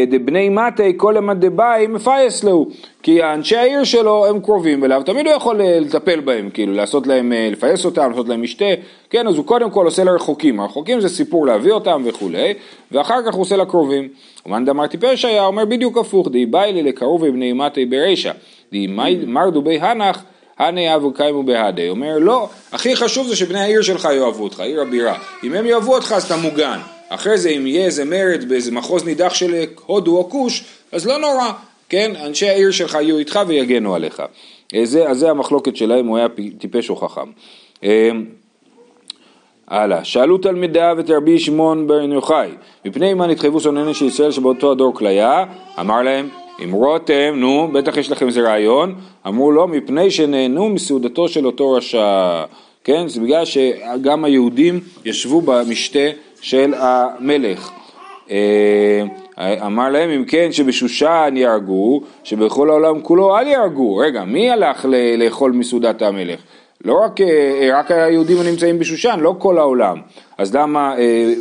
דבני 0.08 0.50
מתי 0.50 0.94
כל 0.98 1.14
למד 1.18 1.46
דבאי 1.46 1.88
מפייס 1.88 2.44
לו, 2.44 2.68
כי 3.04 3.24
אנשי 3.24 3.56
העיר 3.56 3.84
שלו 3.84 4.26
הם 4.26 4.40
קרובים 4.40 4.84
אליו, 4.84 5.02
תמיד 5.06 5.28
הוא 5.28 5.36
יכול 5.36 5.62
אה, 5.62 5.80
לטפל 5.80 6.20
בהם, 6.20 6.50
כאילו 6.50 6.74
לעשות 6.74 7.08
להם, 7.08 7.34
אה, 7.34 7.50
לפייס 7.52 7.86
אותם, 7.86 8.10
לעשות 8.10 8.30
להם 8.30 8.42
משתה, 8.42 8.66
כן, 9.10 9.28
אז 9.28 9.38
הוא 9.38 9.46
קודם 9.46 9.72
כל 9.72 9.86
עושה 9.86 10.04
לרחוקים, 10.04 10.60
הרחוקים 10.60 11.00
זה 11.02 11.10
סיפור 11.10 11.46
להביא 11.46 11.72
אותם 11.72 12.02
וכולי, 12.06 12.54
ואחר 12.92 13.22
כך 13.28 13.34
הוא 13.34 13.42
עושה 13.42 13.58
לקרובים. 13.58 14.08
ומאן 14.46 14.66
דאמר 14.66 14.88
טיפש 14.88 15.26
היה 15.26 15.46
אומר 15.46 15.66
בדיוק 15.66 15.98
הפוך, 15.98 16.28
די 16.32 16.46
באי 16.46 16.74
לי 16.74 16.84
לקרוב 16.84 17.28
בני 17.28 17.54
מתי 17.54 17.86
ברישא, 17.86 18.32
די 18.72 18.88
מרדו 19.28 19.62
בי 19.62 19.80
הנח 19.80 20.24
הנה 20.60 20.96
אבו 20.96 21.14
קיימו 21.14 21.44
בהדי, 21.44 21.90
אומר 21.90 22.18
לא, 22.20 22.50
הכי 22.72 22.96
חשוב 22.96 23.28
זה 23.28 23.36
שבני 23.36 23.60
העיר 23.60 23.82
שלך 23.82 24.08
יאהבו 24.16 24.44
אותך, 24.44 24.60
עיר 24.60 24.82
הבירה, 24.82 25.18
אם 25.44 25.54
הם 25.54 25.66
יאהבו 25.66 25.96
אותך 25.96 26.12
אז 26.12 26.24
אתה 26.24 26.38
מוגן. 26.38 26.80
אחרי 27.10 27.38
זה 27.38 27.50
אם 27.50 27.68
יהיה 27.68 27.86
איזה 27.86 28.06
מרד 28.06 28.46
באיזה 28.50 28.72
מחוז 28.72 29.06
נידח 29.06 29.34
של 29.34 29.64
הודו 29.86 30.18
או 30.18 30.30
כוש, 30.30 30.64
אז 30.92 31.08
לא 31.08 31.18
נורא, 31.18 31.52
כן? 31.90 32.12
אנשי 32.26 32.50
העיר 32.50 32.72
שלך 32.72 32.94
יהיו 33.02 33.18
איתך 33.18 33.40
ויגנו 33.48 33.96
עליך. 33.96 34.24
אה, 34.76 34.86
זה, 34.86 35.10
אז 35.10 35.18
זה 35.18 35.30
המחלוקת 35.30 35.76
שלהם, 35.76 36.08
הוא 36.08 36.18
היה 36.18 36.28
טיפש 36.60 36.90
או 36.90 36.96
חכם. 36.96 37.32
אה, 37.84 38.12
הלאה, 39.68 40.04
שאלו 40.04 40.38
תלמידיו 40.38 40.98
את 41.00 41.10
רבי 41.10 41.40
שמעון 41.40 41.88
בן 41.88 42.12
יוחאי, 42.12 42.50
מפני 42.86 43.14
מה 43.14 43.28
נתחייבו 43.28 43.60
שונני 43.60 43.94
של 43.94 44.06
ישראל 44.06 44.32
שבאותו 44.32 44.72
הדור 44.72 44.96
כליה? 44.96 45.46
אמר 45.80 46.02
להם, 46.02 46.30
אם 46.64 46.72
רותם, 46.72 47.34
נו, 47.36 47.70
בטח 47.74 47.98
יש 47.98 48.12
לכם 48.12 48.28
איזה 48.28 48.42
רעיון, 48.42 48.96
אמרו 49.28 49.52
לו, 49.52 49.68
מפני 49.68 50.12
שנהנו 50.12 50.70
מסעודתו 50.70 51.28
של 51.28 51.46
אותו 51.46 51.72
רשע, 51.72 52.44
כן? 52.84 53.08
זה 53.08 53.22
בגלל 53.22 53.46
שגם 53.46 54.26
היהודים 54.26 54.80
ישבו 55.06 55.42
במשתה 55.42 56.10
של 56.42 56.74
המלך. 56.78 57.72
אה, 58.32 59.04
אמר 59.66 59.90
להם 59.90 60.10
אם 60.10 60.26
כן 60.26 60.52
שבשושן 60.52 61.34
יהרגו, 61.38 62.02
שבכל 62.24 62.70
העולם 62.70 63.02
כולו 63.02 63.38
אל 63.38 63.48
יהרגו. 63.48 63.98
רגע, 63.98 64.24
מי 64.24 64.52
הלך 64.52 64.86
לאכול 65.18 65.52
מסעודת 65.52 66.02
המלך? 66.02 66.40
לא 66.86 67.04
רק, 67.04 67.22
אה, 67.22 67.70
רק 67.74 67.92
היהודים 67.92 68.40
הנמצאים 68.40 68.80
בשושן, 68.80 69.20
לא 69.22 69.36
כל 69.38 69.58
העולם. 69.58 69.98
אז 70.38 70.56
למה, 70.56 70.96
אה, 70.98 71.34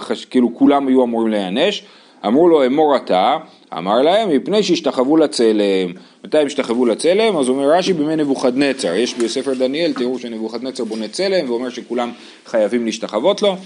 אה, 0.00 0.14
כאילו 0.30 0.54
כולם 0.54 0.88
היו 0.88 1.04
אמורים 1.04 1.28
להיענש? 1.28 1.84
אמרו 2.26 2.48
לו 2.48 2.66
אמור 2.66 2.96
אתה, 2.96 3.36
אמר 3.78 4.02
להם 4.02 4.30
מפני 4.30 4.62
שהשתחוו 4.62 5.16
לצלם. 5.16 5.92
מתי 6.24 6.38
הם 6.38 6.46
השתחוו 6.46 6.86
לצלם? 6.86 7.36
אז 7.36 7.48
אומר 7.48 7.70
רש"י 7.70 7.92
בימי 7.92 8.16
נבוכדנצר. 8.16 8.94
יש 8.94 9.14
בספר 9.14 9.54
דניאל 9.54 9.92
תיאור 9.92 10.18
שנבוכדנצר 10.18 10.84
בונה 10.84 11.08
צלם 11.08 11.50
ואומר 11.50 11.68
שכולם 11.68 12.10
חייבים 12.46 12.84
להשתחוות 12.84 13.42
לו. 13.42 13.56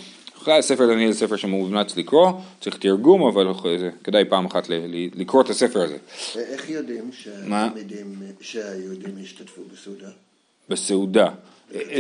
בכלל 0.40 0.62
ספר 0.62 0.86
דניאל 0.86 1.12
זה 1.12 1.18
ספר 1.18 1.36
שמומלץ 1.36 1.96
לקרוא, 1.96 2.30
צריך 2.60 2.76
תרגום, 2.76 3.26
אבל 3.26 3.46
כדאי 4.04 4.24
פעם 4.24 4.46
אחת 4.46 4.68
לקרוא 5.14 5.42
את 5.42 5.50
הספר 5.50 5.82
הזה. 5.82 5.96
איך 6.36 6.70
יודעים 6.70 7.10
שהיהודים 8.40 9.18
השתתפו 9.22 9.62
בסעודה? 9.72 10.08
בסעודה. 10.68 11.28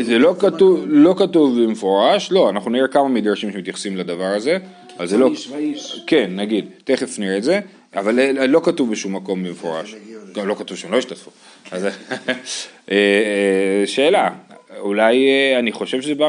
זה 0.02 0.18
לא 0.18 0.34
כתוב, 0.38 0.84
לא 0.86 1.14
כתוב 1.18 1.62
במפורש, 1.62 2.32
לא, 2.32 2.50
אנחנו 2.50 2.70
נראה 2.70 2.88
כמה 2.88 3.08
מדרשים 3.08 3.52
שמתייחסים 3.52 3.96
לדבר 3.96 4.24
הזה, 4.24 4.58
אבל 4.96 5.06
זה 5.06 5.18
לא, 5.18 5.30
כן, 6.06 6.30
נגיד, 6.36 6.64
תכף 6.84 7.18
נראה 7.18 7.36
את 7.36 7.42
זה, 7.42 7.60
אבל 7.94 8.46
לא 8.46 8.60
כתוב 8.64 8.90
בשום 8.90 9.16
מקום 9.16 9.44
במפורש, 9.44 9.94
לא 10.36 10.54
כתוב 10.54 10.76
שהם 10.76 10.92
לא 10.92 10.98
השתתפו, 10.98 11.30
אז 11.70 11.84
אה, 11.88 11.90
אה, 12.90 13.82
שאלה, 13.86 14.30
אולי 14.78 15.28
אה, 15.28 15.58
אני 15.58 15.72
חושב 15.72 16.02
שזה 16.02 16.14
בא 16.14 16.28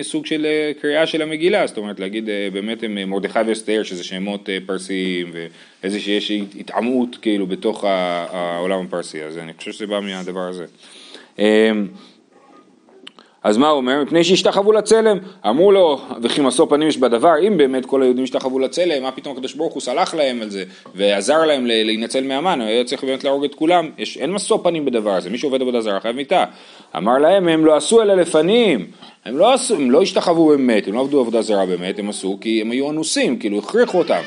מסוג 0.00 0.26
של 0.26 0.46
קריאה 0.80 1.06
של 1.06 1.22
המגילה, 1.22 1.66
זאת 1.66 1.78
אומרת 1.78 2.00
להגיד 2.00 2.28
באמת 2.52 2.82
הם 2.82 3.10
מרדכי 3.10 3.38
ואסתר 3.46 3.82
שזה 3.82 4.04
שמות 4.04 4.48
פרסיים 4.66 5.32
ואיזה 5.32 6.00
שיש 6.00 6.30
התעמות 6.30 7.16
כאילו 7.22 7.46
בתוך 7.46 7.84
העולם 7.84 8.84
הפרסי, 8.84 9.22
אז 9.22 9.38
אני 9.38 9.52
חושב 9.54 9.72
שזה 9.72 9.86
בא 9.86 10.00
מהדבר 10.00 10.48
הזה. 10.48 10.66
אז 13.46 13.56
מה 13.56 13.68
הוא 13.68 13.76
אומר? 13.76 14.02
מפני 14.02 14.24
שהשתחוו 14.24 14.72
לצלם. 14.72 15.18
אמרו 15.48 15.72
לו, 15.72 16.00
וכי 16.22 16.40
משוא 16.40 16.66
פנים 16.68 16.88
יש 16.88 16.98
בדבר, 16.98 17.32
אם 17.46 17.56
באמת 17.56 17.86
כל 17.86 18.02
היהודים 18.02 18.24
השתחוו 18.24 18.58
לצלם, 18.58 19.02
מה 19.02 19.12
פתאום 19.12 19.36
הקדוש 19.36 19.54
ברוך 19.54 19.74
הוא 19.74 19.80
סלח 19.80 20.14
להם 20.14 20.42
על 20.42 20.50
זה, 20.50 20.64
ועזר 20.94 21.44
להם 21.44 21.66
להינצל 21.66 22.24
מהמן, 22.24 22.60
היה 22.60 22.84
צריך 22.84 23.04
באמת 23.04 23.24
להרוג 23.24 23.44
את 23.44 23.54
כולם. 23.54 23.90
יש, 23.98 24.16
אין 24.16 24.32
משוא 24.32 24.58
פנים 24.62 24.84
בדבר 24.84 25.10
הזה, 25.10 25.30
מי 25.30 25.38
שעובד 25.38 25.62
עבודה 25.62 25.80
זרה 25.80 26.00
חייב 26.00 26.16
מיתה. 26.16 26.44
אמר 26.96 27.18
להם, 27.18 27.48
הם 27.48 27.64
לא 27.64 27.76
עשו 27.76 28.02
אלא 28.02 28.14
לפנים. 28.14 28.86
הם 29.24 29.38
לא 29.38 29.54
עשו, 29.54 29.74
הם 29.74 29.90
לא 29.90 30.02
השתחוו 30.02 30.46
באמת, 30.46 30.88
הם 30.88 30.94
לא 30.94 31.00
עבדו 31.00 31.20
עבודה 31.20 31.42
זרה 31.42 31.66
באמת, 31.66 31.98
הם 31.98 32.08
עשו 32.08 32.38
כי 32.40 32.60
הם 32.60 32.70
היו 32.70 32.90
אנוסים, 32.90 33.38
כאילו 33.38 33.58
הכריחו 33.58 33.98
אותם. 33.98 34.20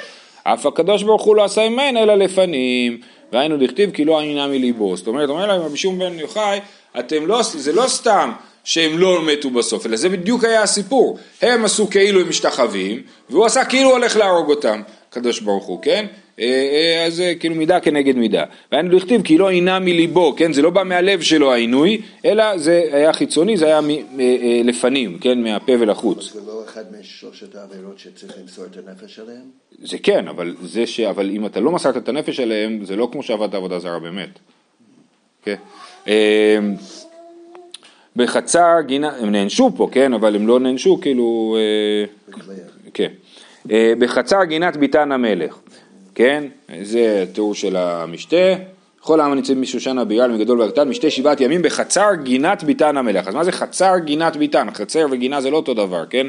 אף 0.44 0.66
הקדוש 0.66 1.04
ברוך 1.04 1.24
הוא 1.24 1.36
לא 1.36 1.44
עשה 1.44 1.62
עמהן 1.62 1.98
אלא 1.98 2.16
לפנים. 2.16 2.98
והיינו 3.32 3.58
דכתיב 3.58 3.92
כי 3.92 4.06
לא 4.06 4.20
עניינה 4.20 4.48
מליבו. 4.48 4.98
זאת 4.98 5.08
אומרת, 5.08 5.30
אומר 5.30 5.48
להם 5.48 5.62
רבי 5.62 5.78
שמעון 5.78 6.00
בן 6.00 6.20
יוחאי, 6.20 6.60
אתם 7.00 7.26
לא, 7.26 7.42
זה 7.42 7.74
לא 7.74 7.88
סתם 7.88 8.32
שהם 8.64 8.98
לא 8.98 9.26
מתו 9.26 9.50
בסוף, 9.50 9.86
אלא 9.86 9.98
זה 9.98 10.10
בדיוק 10.10 10.44
היה 10.44 10.64
הסיפור. 10.64 11.18
הם 11.42 11.66
עשו 11.66 11.90
כאילו 11.90 12.22
הם 12.22 12.30
משתחווים, 12.30 13.02
והוא 13.30 13.46
עשה 13.46 13.66
כאילו 13.66 13.90
הולך 13.90 14.18
להרוג 14.18 14.50
אותם, 14.50 14.82
קדוש 15.10 15.40
ברוך 15.40 15.66
הוא, 15.66 15.82
כן? 15.82 16.06
אה, 16.40 16.46
אה, 16.46 17.06
אז 17.06 17.16
זה 17.16 17.34
כאילו 17.40 17.56
מידה 17.56 17.80
כנגד 17.80 18.16
מידה. 18.16 18.44
והיינו 18.72 18.96
לכתיב 18.96 19.22
כי 19.22 19.38
לא 19.38 19.50
עינה 19.50 19.80
מליבו, 19.80 20.34
כן? 20.38 20.54
זה 20.54 20.62
לא 20.62 20.70
בא 20.70 20.84
מהלב 20.84 21.22
שלו 21.22 21.54
העינוי, 21.54 22.02
אלא 22.26 22.58
זה 22.58 22.90
היה 22.92 23.14
חיצוני, 23.14 23.58
זה 23.58 23.66
היה 23.66 23.80
אה, 24.20 24.62
לפנים, 24.64 25.18
כן? 25.20 25.44
מהפה 25.44 25.74
ולחוץ. 25.80 26.34
זה 26.34 26.40
לא 26.48 26.64
אחד 26.66 26.84
משלושת 27.00 27.56
העבירות 27.56 28.00
שצריך 28.00 28.34
למסור 28.42 28.66
את 28.66 28.78
הנפש 28.78 29.20
עליהם? 29.20 29.46
זה 29.84 29.98
כן, 30.04 30.28
אבל 30.28 30.56
זה 30.62 30.88
ש... 30.88 31.00
אבל 31.00 31.30
אם 31.30 31.46
אתה 31.46 31.60
לא 31.60 31.72
מסרת 31.72 31.98
את 31.98 32.10
הנפש 32.10 32.40
עליהם, 32.40 32.86
זה 32.86 32.96
לא 32.96 33.10
כמו 33.12 33.24
שעבדת 33.24 33.54
עבודה 33.54 33.80
זרה 33.80 34.00
באמת. 34.00 34.40
כן? 35.44 35.56
בחצר 38.16 38.76
גינה, 38.86 39.12
הם 39.20 39.32
נענשו 39.32 39.72
פה, 39.78 39.90
כן, 39.92 40.14
אבל 40.14 40.36
הם 40.36 40.48
לא 40.48 40.60
נענשו 40.60 41.00
כאילו, 41.02 41.58
אה, 41.60 42.34
כן, 42.94 43.10
אה, 43.72 43.94
בחצר 44.00 44.44
גינת 44.44 44.78
ביתן 44.78 45.12
המלך, 45.12 45.58
כן, 46.16 46.44
זה 46.84 47.26
תיאור 47.34 47.56
של 47.56 47.76
המשתה, 47.76 48.56
כל 49.00 49.20
העם 49.20 49.32
הנמצאים 49.32 49.62
משושנה 49.62 50.06
בירל 50.06 50.32
מגדול 50.32 50.62
וקטן 50.62 50.90
משתה 50.90 51.10
שבעת 51.10 51.42
ימים 51.42 51.62
בחצר 51.62 52.10
גינת 52.24 52.64
ביתן 52.64 52.98
המלך, 52.98 53.28
אז 53.28 53.36
מה 53.36 53.44
זה 53.44 53.52
חצר 53.52 53.98
גינת 53.98 54.36
ביתן? 54.36 54.68
חצר 54.74 55.06
וגינה 55.12 55.42
זה 55.42 55.50
לא 55.50 55.58
אותו 55.58 55.74
דבר, 55.74 56.06
כן? 56.10 56.28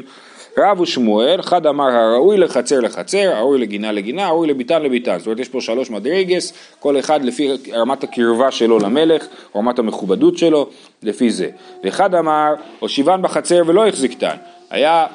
רב 0.57 0.79
ושמואל, 0.79 1.39
אחד 1.39 1.65
אמר 1.65 1.89
הראוי 1.89 2.37
לחצר 2.37 2.79
לחצר, 2.79 3.31
הראוי 3.35 3.59
לגינה 3.59 3.91
לגינה, 3.91 4.25
הראוי 4.25 4.47
לביתן 4.47 4.81
לביתן. 4.81 5.17
זאת 5.17 5.27
אומרת 5.27 5.39
יש 5.39 5.49
פה 5.49 5.61
שלוש 5.61 5.89
מדרגס, 5.89 6.53
כל 6.79 6.99
אחד 6.99 7.25
לפי 7.25 7.51
רמת 7.73 8.03
הקרבה 8.03 8.51
שלו 8.51 8.79
למלך, 8.79 9.27
רמת 9.55 9.79
המכובדות 9.79 10.37
שלו, 10.37 10.69
לפי 11.03 11.31
זה. 11.31 11.49
ואחד 11.83 12.15
אמר, 12.15 12.53
הושיבן 12.79 13.21
בחצר 13.21 13.61
ולא 13.65 13.87
החזיקתן. 13.87 14.35
היה 14.71 15.05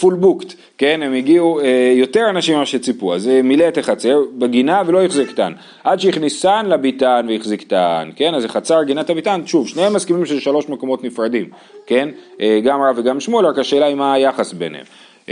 פול 0.00 0.14
uh, 0.14 0.16
בוקט, 0.16 0.54
כן, 0.78 1.02
הם 1.02 1.14
הגיעו 1.14 1.60
uh, 1.60 1.64
יותר 1.96 2.26
אנשים 2.30 2.56
ממה 2.56 2.66
שציפו, 2.66 3.14
אז 3.14 3.26
uh, 3.26 3.42
מילא 3.42 3.68
את 3.68 3.78
החצר 3.78 4.18
בגינה 4.38 4.82
ולא 4.86 5.04
החזיקתן, 5.04 5.52
עד 5.84 6.00
שהכניסן 6.00 6.66
לביתן 6.66 7.26
והחזיקתן, 7.28 8.10
כן, 8.16 8.34
אז 8.34 8.42
זה 8.42 8.48
חצר 8.48 8.82
גינת 8.82 9.10
הביתן, 9.10 9.40
שוב, 9.46 9.68
שניהם 9.68 9.92
מסכימים 9.92 10.26
שזה 10.26 10.40
שלוש 10.40 10.68
מקומות 10.68 11.04
נפרדים, 11.04 11.48
כן, 11.86 12.08
uh, 12.36 12.40
גם 12.64 12.82
רב 12.82 12.98
וגם 12.98 13.20
שמואל, 13.20 13.46
רק 13.46 13.58
השאלה 13.58 13.86
היא 13.86 13.94
מה 13.94 14.12
היחס 14.14 14.52
ביניהם. 14.52 14.84
Uh, 15.26 15.30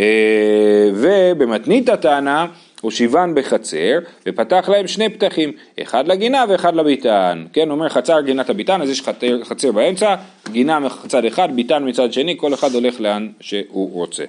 ובמתנית 0.95 1.89
הטענה, 1.89 2.47
הושיבן 2.85 3.33
בחצר, 3.35 3.99
ופתח 4.27 4.69
להם 4.73 4.87
שני 4.87 5.09
פתחים, 5.09 5.53
אחד 5.83 6.09
לגינה 6.09 6.45
ואחד 6.49 6.77
לביתן. 6.77 7.45
כן, 7.53 7.71
אומר 7.71 7.89
חצר 7.89 8.21
גינת 8.21 8.51
הביתן, 8.51 8.83
אז 8.83 8.91
יש 8.91 9.03
חצר, 9.03 9.45
חצר 9.45 9.73
באמצע, 9.73 10.15
גינה 10.53 10.79
מצד 10.79 11.25
אחד, 11.25 11.49
ביתן 11.57 11.89
מצד 11.89 12.13
שני, 12.13 12.35
כל 12.39 12.55
אחד 12.55 12.75
הולך 12.75 13.01
לאן 13.01 13.29
שהוא 13.41 13.93
רוצה. 13.93 14.25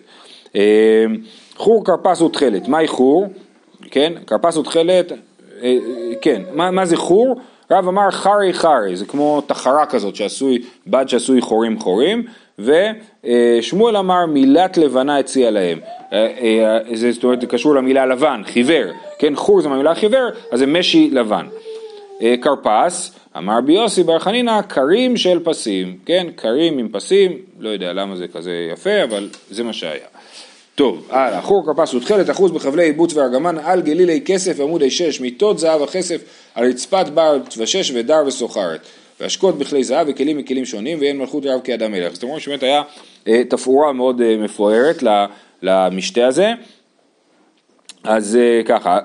אה, 0.55 1.05
חור 1.55 1.85
כרפס 1.85 2.21
ותכלת, 2.21 2.67
מהי 2.67 2.87
חור? 2.87 3.27
כן, 3.91 4.13
כרפס 4.27 4.57
ותכלת, 4.57 5.11
אה, 5.63 5.77
כן, 6.21 6.41
מה, 6.53 6.71
מה 6.71 6.85
זה 6.85 6.97
חור? 6.97 7.39
רב 7.71 7.87
אמר 7.87 8.11
חרי 8.11 8.53
חרי, 8.53 8.95
זה 8.95 9.05
כמו 9.05 9.41
תחרה 9.47 9.85
כזאת 9.85 10.15
שעשוי, 10.15 10.61
בד 10.87 11.09
שעשוי 11.09 11.41
חורים 11.41 11.79
חורים, 11.79 12.23
ושמואל 12.59 13.97
אמר 13.97 14.25
מילת 14.25 14.77
לבנה 14.77 15.17
הציע 15.17 15.51
להם, 15.51 15.79
אה, 16.13 16.27
אה, 16.41 16.95
זה 16.95 17.11
זאת 17.11 17.23
אומרת 17.23 17.41
זה 17.41 17.47
קשור 17.47 17.75
למילה 17.75 18.05
לבן, 18.05 18.41
חיוור, 18.45 18.85
כן 19.19 19.35
חור 19.35 19.61
זה 19.61 19.69
מהמילה 19.69 19.95
חיוור, 19.95 20.29
אז 20.51 20.59
זה 20.59 20.65
משי 20.65 21.09
לבן. 21.11 21.47
אה, 22.21 22.35
כרפס, 22.41 23.11
אמר 23.37 23.57
רבי 23.57 23.73
יוסי 23.73 24.03
בר 24.03 24.19
חנינא, 24.19 24.61
כרים 24.61 25.17
של 25.17 25.39
פסים, 25.43 25.97
כן, 26.05 26.27
כרים 26.37 26.77
עם 26.77 26.89
פסים, 26.91 27.37
לא 27.59 27.69
יודע 27.69 27.93
למה 27.93 28.15
זה 28.15 28.27
כזה 28.27 28.69
יפה, 28.73 29.03
אבל 29.03 29.29
זה 29.49 29.63
מה 29.63 29.73
שהיה. 29.73 30.07
טוב, 30.75 31.07
הלאה, 31.09 31.41
חור 31.41 31.65
כרפס 31.65 31.93
ותכלת 31.93 32.29
אחוז 32.29 32.51
בחבלי 32.51 32.83
עיבוץ 32.83 33.13
וארגמן 33.13 33.57
על 33.57 33.81
גלילי 33.81 34.21
כסף 34.25 34.59
עמודי 34.59 34.89
שש 34.89 35.21
מיטות 35.21 35.59
זהב 35.59 35.81
וכסף 35.81 36.21
על 36.55 36.69
רצפת 36.69 37.05
בר 37.13 37.37
ושש 37.57 37.91
ודר 37.95 38.23
וסוחרת 38.27 38.79
והשקות 39.19 39.57
בכלי 39.57 39.83
זהב 39.83 40.07
וכלים 40.09 40.37
מכלים 40.37 40.65
שונים 40.65 40.97
ואין 41.01 41.17
מלכות 41.17 41.45
רב 41.45 41.61
כאדם 41.63 41.91
מלך. 41.91 42.13
זאת 42.13 42.23
אומרת 42.23 42.41
שבאמת 42.41 42.63
היה 42.63 42.81
אה, 43.27 43.43
תפאורה 43.49 43.93
מאוד 43.93 44.21
אה, 44.21 44.37
מפוארת 44.37 45.03
למשתה 45.61 46.27
הזה. 46.27 46.51
אז 48.03 48.35
אה, 48.41 48.61
ככה, 48.65 48.99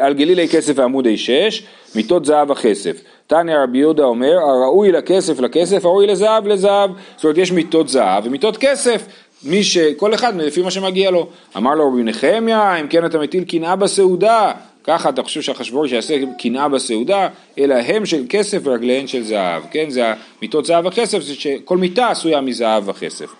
על 0.00 0.14
גלילי 0.14 0.48
כסף 0.48 0.72
ועמודי 0.76 1.16
שש, 1.16 1.62
מיטות 1.94 2.24
זהב 2.24 2.50
וכסף. 2.50 3.00
תניא 3.26 3.56
רבי 3.56 3.78
יהודה 3.78 4.04
אומר, 4.04 4.32
הראוי 4.38 4.92
לכסף 4.92 5.40
לכסף, 5.40 5.84
הראוי 5.84 6.06
לזהב 6.06 6.46
לזהב. 6.46 6.90
זאת 7.16 7.24
אומרת, 7.24 7.38
יש 7.38 7.52
מיטות 7.52 7.88
זהב 7.88 8.26
ומיטות 8.26 8.56
כסף. 8.56 9.06
מי 9.42 9.64
שכל 9.64 10.14
אחד 10.14 10.36
לפי 10.36 10.62
מה 10.62 10.70
שמגיע 10.70 11.10
לו. 11.10 11.28
אמר 11.56 11.74
לו 11.74 11.88
רבי 11.88 12.02
נחמיה, 12.02 12.76
אם 12.76 12.88
כן 12.88 13.04
אתה 13.04 13.18
מטיל 13.18 13.44
קנאה 13.44 13.76
בסעודה, 13.76 14.52
ככה 14.88 15.08
אתה 15.08 15.22
חושב 15.22 15.42
שהחשבורי 15.42 15.88
שיעשה 15.88 16.14
קנאה 16.38 16.68
בסעודה, 16.68 17.28
אלא 17.58 17.74
הם 17.74 18.06
של 18.06 18.24
כסף 18.28 18.58
ורגליהן 18.62 19.06
של 19.06 19.22
זהב, 19.22 19.62
כן? 19.70 19.90
זה 19.90 20.12
המיטות 20.38 20.66
זהב 20.66 20.86
וכסף, 20.86 21.18
זה 21.18 21.34
שכל 21.34 21.76
מיטה 21.76 22.10
עשויה 22.10 22.40
מזהב 22.40 22.88
וכסף. 22.88 23.30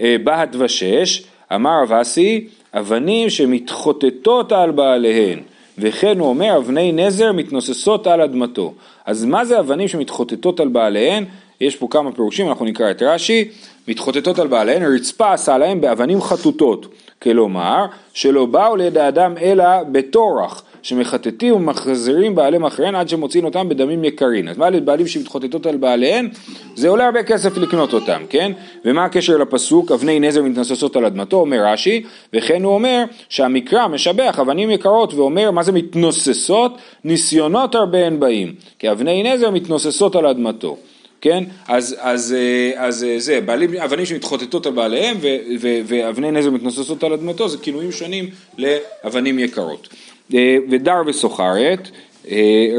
אה, 0.00 0.16
בהת 0.24 0.56
ושש, 0.58 1.22
אמר 1.54 1.82
רב 1.82 1.92
אסי, 1.92 2.46
אבנים 2.74 3.30
שמתחוטטות 3.30 4.52
על 4.52 4.70
בעליהן, 4.70 5.40
וכן 5.78 6.18
הוא 6.18 6.28
אומר 6.28 6.56
אבני 6.56 6.92
נזר 6.92 7.32
מתנוססות 7.32 8.06
על 8.06 8.20
אדמתו. 8.20 8.74
אז 9.06 9.24
מה 9.24 9.44
זה 9.44 9.60
אבנים 9.60 9.88
שמתחוטטות 9.88 10.60
על 10.60 10.68
בעליהן? 10.68 11.24
יש 11.60 11.76
פה 11.76 11.86
כמה 11.90 12.12
פירושים, 12.12 12.48
אנחנו 12.48 12.64
נקרא 12.64 12.90
את 12.90 13.02
רש"י, 13.02 13.48
מתחוטטות 13.88 14.38
על 14.38 14.46
בעליהן, 14.46 14.82
רצפה 14.94 15.32
עשה 15.32 15.58
להם 15.58 15.80
באבנים 15.80 16.22
חטוטות, 16.22 16.86
כלומר, 17.22 17.86
שלא 18.14 18.46
באו 18.46 18.76
ליד 18.76 18.98
האדם 18.98 19.34
אלא 19.42 19.64
בטורח, 19.92 20.62
שמחטטים 20.82 21.54
ומחזירים 21.54 22.34
בעליהם 22.34 22.64
אחריהן 22.64 22.94
עד 22.94 23.08
שמוציאים 23.08 23.44
אותם 23.44 23.68
בדמים 23.68 24.04
יקרים. 24.04 24.48
אז 24.48 24.58
מה 24.58 24.70
לבעלים 24.70 25.06
שמתחוטטות 25.06 25.66
על 25.66 25.76
בעליהן? 25.76 26.28
זה 26.74 26.88
עולה 26.88 27.06
הרבה 27.06 27.22
כסף 27.22 27.56
לקנות 27.56 27.92
אותם, 27.92 28.22
כן? 28.28 28.52
ומה 28.84 29.04
הקשר 29.04 29.36
לפסוק, 29.36 29.92
אבני 29.92 30.20
נזר 30.20 30.42
מתנוססות 30.42 30.96
על 30.96 31.04
אדמתו, 31.04 31.36
אומר 31.36 31.66
רש"י, 31.66 32.02
וכן 32.34 32.62
הוא 32.62 32.74
אומר 32.74 33.04
שהמקרא 33.28 33.88
משבח 33.88 34.38
אבנים 34.40 34.70
יקרות 34.70 35.14
ואומר 35.14 35.50
מה 35.50 35.62
זה 35.62 35.72
מתנוססות? 35.72 36.72
ניסיונות 37.04 37.74
הרבה 37.74 38.06
הן 38.06 38.20
באים, 38.20 38.54
כי 38.78 38.90
אבני 38.90 39.22
נזר 39.22 39.50
מתנוססות 39.50 40.16
על 40.16 40.26
אדמתו. 40.26 40.76
כן? 41.22 41.44
אז, 41.68 41.96
אז, 41.98 42.34
אה, 42.38 42.86
אז 42.86 43.04
אה, 43.04 43.18
זה, 43.18 43.40
בעלים, 43.40 43.74
אבנים 43.74 44.06
שמתחוטטות 44.06 44.66
על 44.66 44.72
בעליהם 44.72 45.16
ו, 45.20 45.26
ו, 45.60 45.80
ואבני 45.84 46.30
נזר 46.30 46.50
מתנוססות 46.50 47.04
על 47.04 47.12
אדמתו, 47.12 47.48
זה 47.48 47.58
כינויים 47.58 47.92
שונים 47.92 48.28
לאבנים 48.58 49.38
יקרות. 49.38 49.88
אה, 50.34 50.56
ודר 50.70 51.02
וסוחרת, 51.06 51.88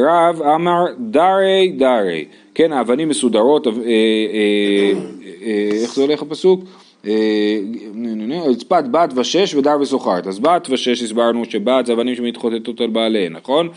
רב 0.08 0.42
אמר 0.42 0.86
דרי 1.00 1.74
דרי, 1.78 2.26
כן, 2.56 2.72
האבנים 2.72 3.10
מסודרות, 3.10 3.68
איך 5.82 5.96
זה 5.96 6.02
הולך 6.02 6.22
הפסוק? 6.22 6.64
רצפת 8.50 8.84
בת 8.92 9.10
ושש 9.16 9.56
ודר 9.56 9.78
וסוחרת. 9.82 10.28
אז 10.28 10.40
בת 10.40 10.68
ושש 10.70 11.04
הסברנו 11.04 11.44
שבת 11.50 11.86
זה 11.86 11.94
אבנים 11.94 12.16
שמתחוטטות 12.16 12.82
על 12.82 12.88
בעליהן, 12.88 13.34
נכון? 13.34 13.70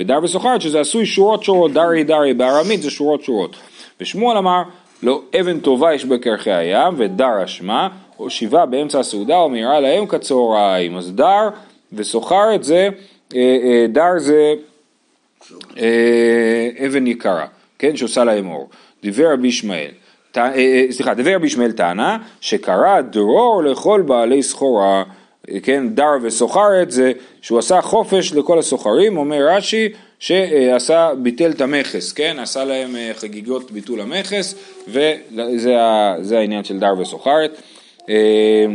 ודר 0.00 0.18
וסוחרת 0.22 0.60
שזה 0.60 0.80
עשוי 0.80 1.06
שורות 1.06 1.44
שורות, 1.44 1.72
דרי 1.72 2.04
דרי, 2.04 2.34
בארמית 2.34 2.82
זה 2.82 2.90
שורות 2.90 3.22
שורות. 3.24 3.56
ושמואל 4.00 4.36
אמר, 4.36 4.62
לא 5.02 5.22
אבן 5.40 5.60
טובה 5.60 5.94
יש 5.94 6.04
בקרחי 6.04 6.52
הים, 6.52 6.94
ודר 6.96 7.44
אשמה, 7.44 7.88
או 8.18 8.30
שיבה 8.30 8.66
באמצע 8.66 9.00
הסעודה, 9.00 9.36
או 9.36 9.48
מהירה 9.48 9.80
להם 9.80 10.06
כצהריים. 10.06 10.96
אז 10.96 11.12
דר 11.12 11.48
וסוחרת 11.92 12.64
זה, 12.64 12.88
אה, 13.34 13.58
אה, 13.64 13.86
דר 13.88 14.18
זה 14.18 14.54
אה, 15.78 16.86
אבן 16.86 17.06
יקרה, 17.06 17.46
כן, 17.78 17.96
שעושה 17.96 18.24
להם 18.24 18.50
אור. 18.50 18.68
דיבר 19.02 19.32
רבי 19.32 19.48
ישמעאל. 19.48 19.90
סליחה, 20.90 21.14
דבר 21.14 21.34
רבי 21.34 21.46
ישמעאל 21.46 21.72
טענה 21.72 22.18
שקרא 22.40 23.00
דרור 23.00 23.64
לכל 23.64 24.02
בעלי 24.06 24.42
סחורה, 24.42 25.02
כן, 25.62 25.88
דר 25.88 26.10
וסוחרת 26.22 26.90
זה 26.90 27.12
שהוא 27.42 27.58
עשה 27.58 27.80
חופש 27.80 28.32
לכל 28.32 28.58
הסוחרים, 28.58 29.16
אומר 29.16 29.46
רש"י 29.48 29.88
שעשה, 30.18 31.10
ביטל 31.22 31.50
את 31.50 31.60
המכס, 31.60 32.12
כן, 32.12 32.36
עשה 32.38 32.64
להם 32.64 32.96
אה, 32.96 33.10
חגיגות 33.14 33.70
ביטול 33.70 34.00
המכס 34.00 34.54
וזה 34.88 36.38
העניין 36.38 36.64
של 36.64 36.78
דר 36.78 36.98
וסוחרת. 37.00 37.62
אה, 38.08 38.66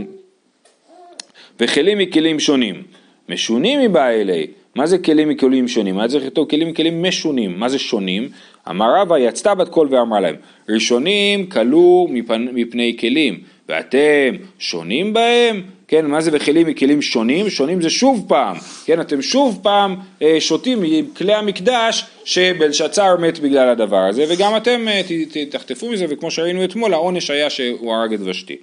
וכלים 1.59 1.97
מכלים 1.97 2.39
שונים, 2.39 2.83
משונים 3.29 3.81
מבעלי, 3.81 4.47
מה 4.75 4.87
זה 4.87 4.97
כלים 4.97 5.29
מכלים 5.29 5.67
שונים? 5.67 5.95
מה 5.95 6.07
צריך 6.07 6.25
לכתוב 6.25 6.49
כלים 6.49 6.67
מכלים 6.67 7.03
משונים, 7.03 7.59
מה 7.59 7.69
זה 7.69 7.79
שונים? 7.79 8.29
אמר 8.69 9.01
רבא 9.01 9.17
יצתה 9.17 9.55
בת 9.55 9.69
קול 9.69 9.87
ואמרה 9.91 10.19
להם, 10.19 10.35
ראשונים 10.69 11.45
כלו 11.49 12.07
מפני 12.53 12.97
כלים, 12.99 13.39
ואתם 13.69 14.35
שונים 14.59 15.13
בהם? 15.13 15.61
כן, 15.89 16.05
מה 16.05 16.21
זה 16.21 16.31
בכלים 16.31 16.67
מכלים 16.67 17.01
שונים? 17.01 17.49
שונים 17.49 17.81
זה 17.81 17.89
שוב 17.89 18.25
פעם, 18.27 18.57
כן, 18.85 19.01
אתם 19.01 19.21
שוב 19.21 19.59
פעם 19.63 19.95
אה, 20.21 20.35
שותים 20.39 20.79
מכלי 20.81 21.33
המקדש 21.33 22.05
שבלשצר 22.25 23.17
מת 23.17 23.39
בגלל 23.39 23.69
הדבר 23.69 23.97
הזה, 24.09 24.25
וגם 24.29 24.57
אתם 24.57 24.87
אה, 24.87 25.01
תחטפו 25.49 25.89
מזה, 25.89 26.05
וכמו 26.09 26.31
שראינו 26.31 26.63
אתמול, 26.63 26.93
העונש 26.93 27.29
היה 27.29 27.49
שהוא 27.49 27.93
הרג 27.93 28.13
את 28.13 28.19
ושתי. 28.25 28.55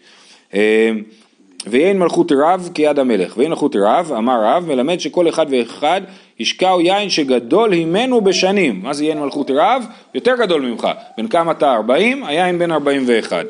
אה, 0.54 0.90
ואין 1.66 1.98
מלכות 1.98 2.32
רב 2.32 2.70
כיד 2.74 2.98
המלך, 2.98 3.36
ואין 3.36 3.50
מלכות 3.50 3.76
רב, 3.76 4.12
אמר 4.12 4.44
רב, 4.44 4.66
מלמד 4.68 5.00
שכל 5.00 5.28
אחד 5.28 5.46
ואחד 5.50 6.00
ישקעו 6.38 6.80
יין 6.80 7.10
שגדול 7.10 7.72
הימנו 7.72 8.20
בשנים. 8.20 8.80
מה 8.82 8.94
זה 8.94 9.04
יין 9.04 9.20
מלכות 9.20 9.50
רב? 9.54 9.86
יותר 10.14 10.34
גדול 10.38 10.62
ממך. 10.62 10.88
בן 11.18 11.28
כמה 11.28 11.52
אתה? 11.52 11.72
40? 11.72 12.24
היין 12.24 12.58
בן 12.58 12.72
41. 12.72 13.46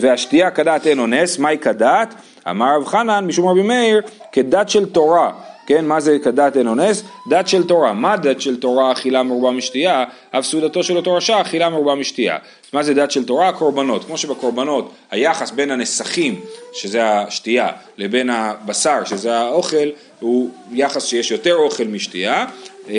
והשתייה 0.00 0.50
כדת 0.50 0.86
אין 0.86 0.98
אונס, 0.98 1.38
מהי 1.38 1.58
כדת? 1.58 2.14
אמר 2.50 2.76
רב 2.76 2.84
חנן 2.84 3.26
משום 3.26 3.48
רבי 3.48 3.62
מאיר 3.62 4.00
כדת 4.32 4.68
של 4.68 4.86
תורה, 4.86 5.32
כן, 5.66 5.84
מה 5.84 6.00
זה 6.00 6.18
כדת 6.18 6.56
אין 6.56 6.68
אונס? 6.68 7.02
דת 7.28 7.48
של 7.48 7.66
תורה, 7.66 7.92
מה 7.92 8.16
דת 8.16 8.40
של 8.40 8.60
תורה 8.60 8.92
אכילה 8.92 9.22
מרובה 9.22 9.50
משתייה? 9.50 10.04
אף 10.30 10.44
סעודתו 10.44 10.82
של 10.82 10.96
אותו 10.96 11.14
רשע 11.14 11.40
אכילה 11.40 11.70
מרובה 11.70 11.94
משתייה. 11.94 12.38
מה 12.72 12.82
זה 12.82 12.94
דת 12.94 13.10
של 13.10 13.24
תורה? 13.24 13.52
קורבנות, 13.52 14.04
כמו 14.04 14.18
שבקורבנות 14.18 14.92
היחס 15.10 15.50
בין 15.50 15.70
הנסכים, 15.70 16.40
שזה 16.72 17.10
השתייה, 17.10 17.68
לבין 17.98 18.30
הבשר, 18.30 19.04
שזה 19.04 19.38
האוכל, 19.38 19.88
הוא 20.20 20.50
יחס 20.72 21.06
שיש 21.06 21.30
יותר 21.30 21.54
אוכל 21.54 21.84
משתייה. 21.84 22.46
אמ, 22.88 22.94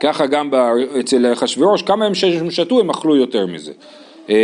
ככה 0.00 0.26
גם 0.26 0.50
אצל 1.00 1.32
אחשוורוש, 1.32 1.82
כמה 1.82 2.06
הם 2.06 2.14
שתו 2.50 2.80
הם 2.80 2.90
אכלו 2.90 3.16
יותר 3.16 3.46
מזה. 3.46 3.72
אמ, 4.28 4.34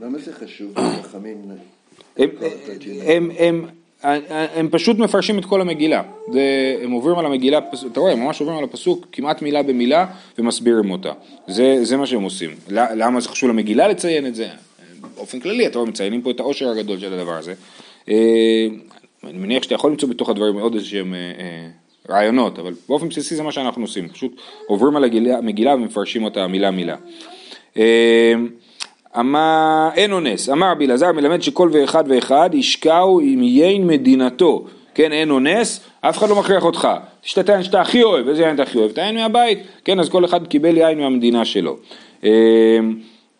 למה 0.00 0.18
זה 0.18 0.32
חשוב 0.32 0.78
לחכמים? 0.78 1.36
הם, 2.18 2.30
הם, 3.06 3.30
הם, 3.38 3.64
הם 4.54 4.68
פשוט 4.70 4.98
מפרשים 4.98 5.38
את 5.38 5.44
כל 5.44 5.60
המגילה, 5.60 6.02
הם 6.82 6.90
עוברים 6.90 7.18
על 7.18 7.26
המגילה, 7.26 7.60
אתה 7.92 8.00
רואה, 8.00 8.12
הם 8.12 8.20
ממש 8.20 8.40
עוברים 8.40 8.58
על 8.58 8.64
הפסוק 8.64 9.06
כמעט 9.12 9.42
מילה 9.42 9.62
במילה 9.62 10.06
ומסבירים 10.38 10.90
אותה, 10.90 11.12
זה, 11.46 11.78
זה 11.82 11.96
מה 11.96 12.06
שהם 12.06 12.22
עושים. 12.22 12.50
למה 12.68 13.20
זה 13.20 13.28
חשוב 13.28 13.50
למגילה 13.50 13.88
לציין 13.88 14.26
את 14.26 14.34
זה? 14.34 14.48
באופן 15.14 15.40
כללי, 15.40 15.66
אתה 15.66 15.78
רואה, 15.78 15.90
מציינים 15.90 16.22
פה 16.22 16.30
את 16.30 16.40
העושר 16.40 16.68
הגדול 16.68 16.98
של 16.98 17.12
הדבר 17.12 17.32
הזה. 17.32 17.54
אה, 18.08 18.66
אני 19.24 19.38
מניח 19.38 19.62
שאתה 19.62 19.74
יכול 19.74 19.90
למצוא 19.90 20.08
בתוך 20.08 20.28
הדברים 20.28 20.58
עוד 20.58 20.74
איזה 20.74 20.86
שהם 20.86 21.14
אה, 21.14 21.18
אה, 21.18 21.68
רעיונות, 22.10 22.58
אבל 22.58 22.74
באופן 22.88 23.08
בסיסי 23.08 23.36
זה 23.36 23.42
מה 23.42 23.52
שאנחנו 23.52 23.82
עושים, 23.82 24.08
פשוט 24.08 24.40
עוברים 24.66 24.96
על 24.96 25.04
המגילה 25.38 25.74
ומפרשים 25.74 26.24
אותה 26.24 26.46
מילה 26.46 26.70
מילה. 26.70 26.96
אין 29.94 30.12
אונס, 30.12 30.48
אמר 30.48 30.70
רבי 30.70 30.86
אלעזר 30.86 31.12
מלמד 31.12 31.42
שכל 31.42 31.70
ואחד 31.72 32.04
ואחד 32.08 32.50
ישקעו 32.52 33.20
עם 33.20 33.42
יין 33.42 33.86
מדינתו, 33.86 34.64
כן, 34.94 35.12
אין 35.12 35.30
אונס, 35.30 35.80
אף 36.00 36.18
אחד 36.18 36.28
לא 36.28 36.36
מכריח 36.36 36.64
אותך, 36.64 36.88
תשתה 37.20 37.40
את 37.40 37.48
היין 37.48 37.62
שאתה 37.62 37.80
הכי 37.80 38.02
אוהב, 38.02 38.28
איזה 38.28 38.42
יין 38.42 38.54
אתה 38.54 38.62
הכי 38.62 38.78
אוהב? 38.78 38.90
את 38.90 38.98
היין 38.98 39.14
מהבית, 39.14 39.58
כן, 39.84 40.00
אז 40.00 40.08
כל 40.08 40.24
אחד 40.24 40.46
קיבל 40.46 40.76
יין 40.76 40.98
מהמדינה 40.98 41.44
שלו. 41.44 41.76
אמ, 42.24 42.28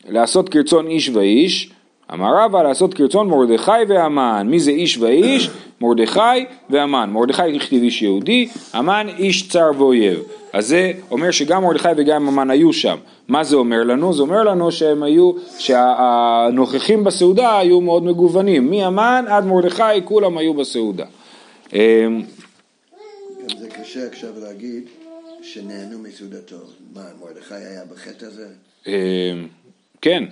לעשות 0.09 0.49
כרצון 0.49 0.87
איש 0.87 1.09
ואיש, 1.09 1.71
אמר 2.13 2.45
רבא 2.45 2.63
לעשות 2.63 2.95
כרצון 2.95 3.29
מרדכי 3.29 3.71
והמן, 3.89 4.47
מי 4.51 4.59
זה 4.59 4.71
איש 4.71 4.99
ואיש? 4.99 5.51
מרדכי 5.81 6.45
והמן, 6.71 7.11
מרדכי 7.13 7.59
ככתיב 7.59 7.83
איש 7.83 8.03
יהודי, 8.03 8.49
המן 8.73 9.07
איש 9.19 9.49
צר 9.49 9.71
ואויב. 9.79 10.23
אז 10.57 10.67
זה 10.67 10.93
אומר 11.11 11.31
שגם 11.31 11.63
מרדכי 11.65 11.89
וגם 11.97 12.29
המן 12.29 12.51
היו 12.51 12.73
שם. 12.73 12.97
מה 13.29 13.45
זה 13.45 13.57
אומר 13.57 13.85
לנו? 13.85 14.13
זה 14.13 14.23
אומר 14.23 14.43
לנו 14.43 14.73
שהם 14.73 15.03
היו, 15.03 15.33
שהנוכחים 15.59 17.05
בסעודה 17.05 17.59
היו 17.59 17.81
מאוד 17.81 18.05
מגוונים. 18.05 18.71
מהמן 18.71 19.25
עד 19.29 19.45
מרדכי 19.45 19.83
כולם 20.05 20.39
היו 20.39 20.55
בסעודה. 20.55 21.05
אמ, 21.73 22.23
זה 23.59 23.69
קשה 23.69 24.07
עכשיו 24.07 24.31
להגיד 24.43 24.83
שנהנו 25.43 25.99
מסעודתו. 25.99 26.57
מה, 26.95 27.03
מרדכי 27.21 27.55
היה 27.55 27.85
בחטא 27.95 28.25
הזה? 28.25 28.49
אמ, 28.87 28.93
כן. 30.01 30.25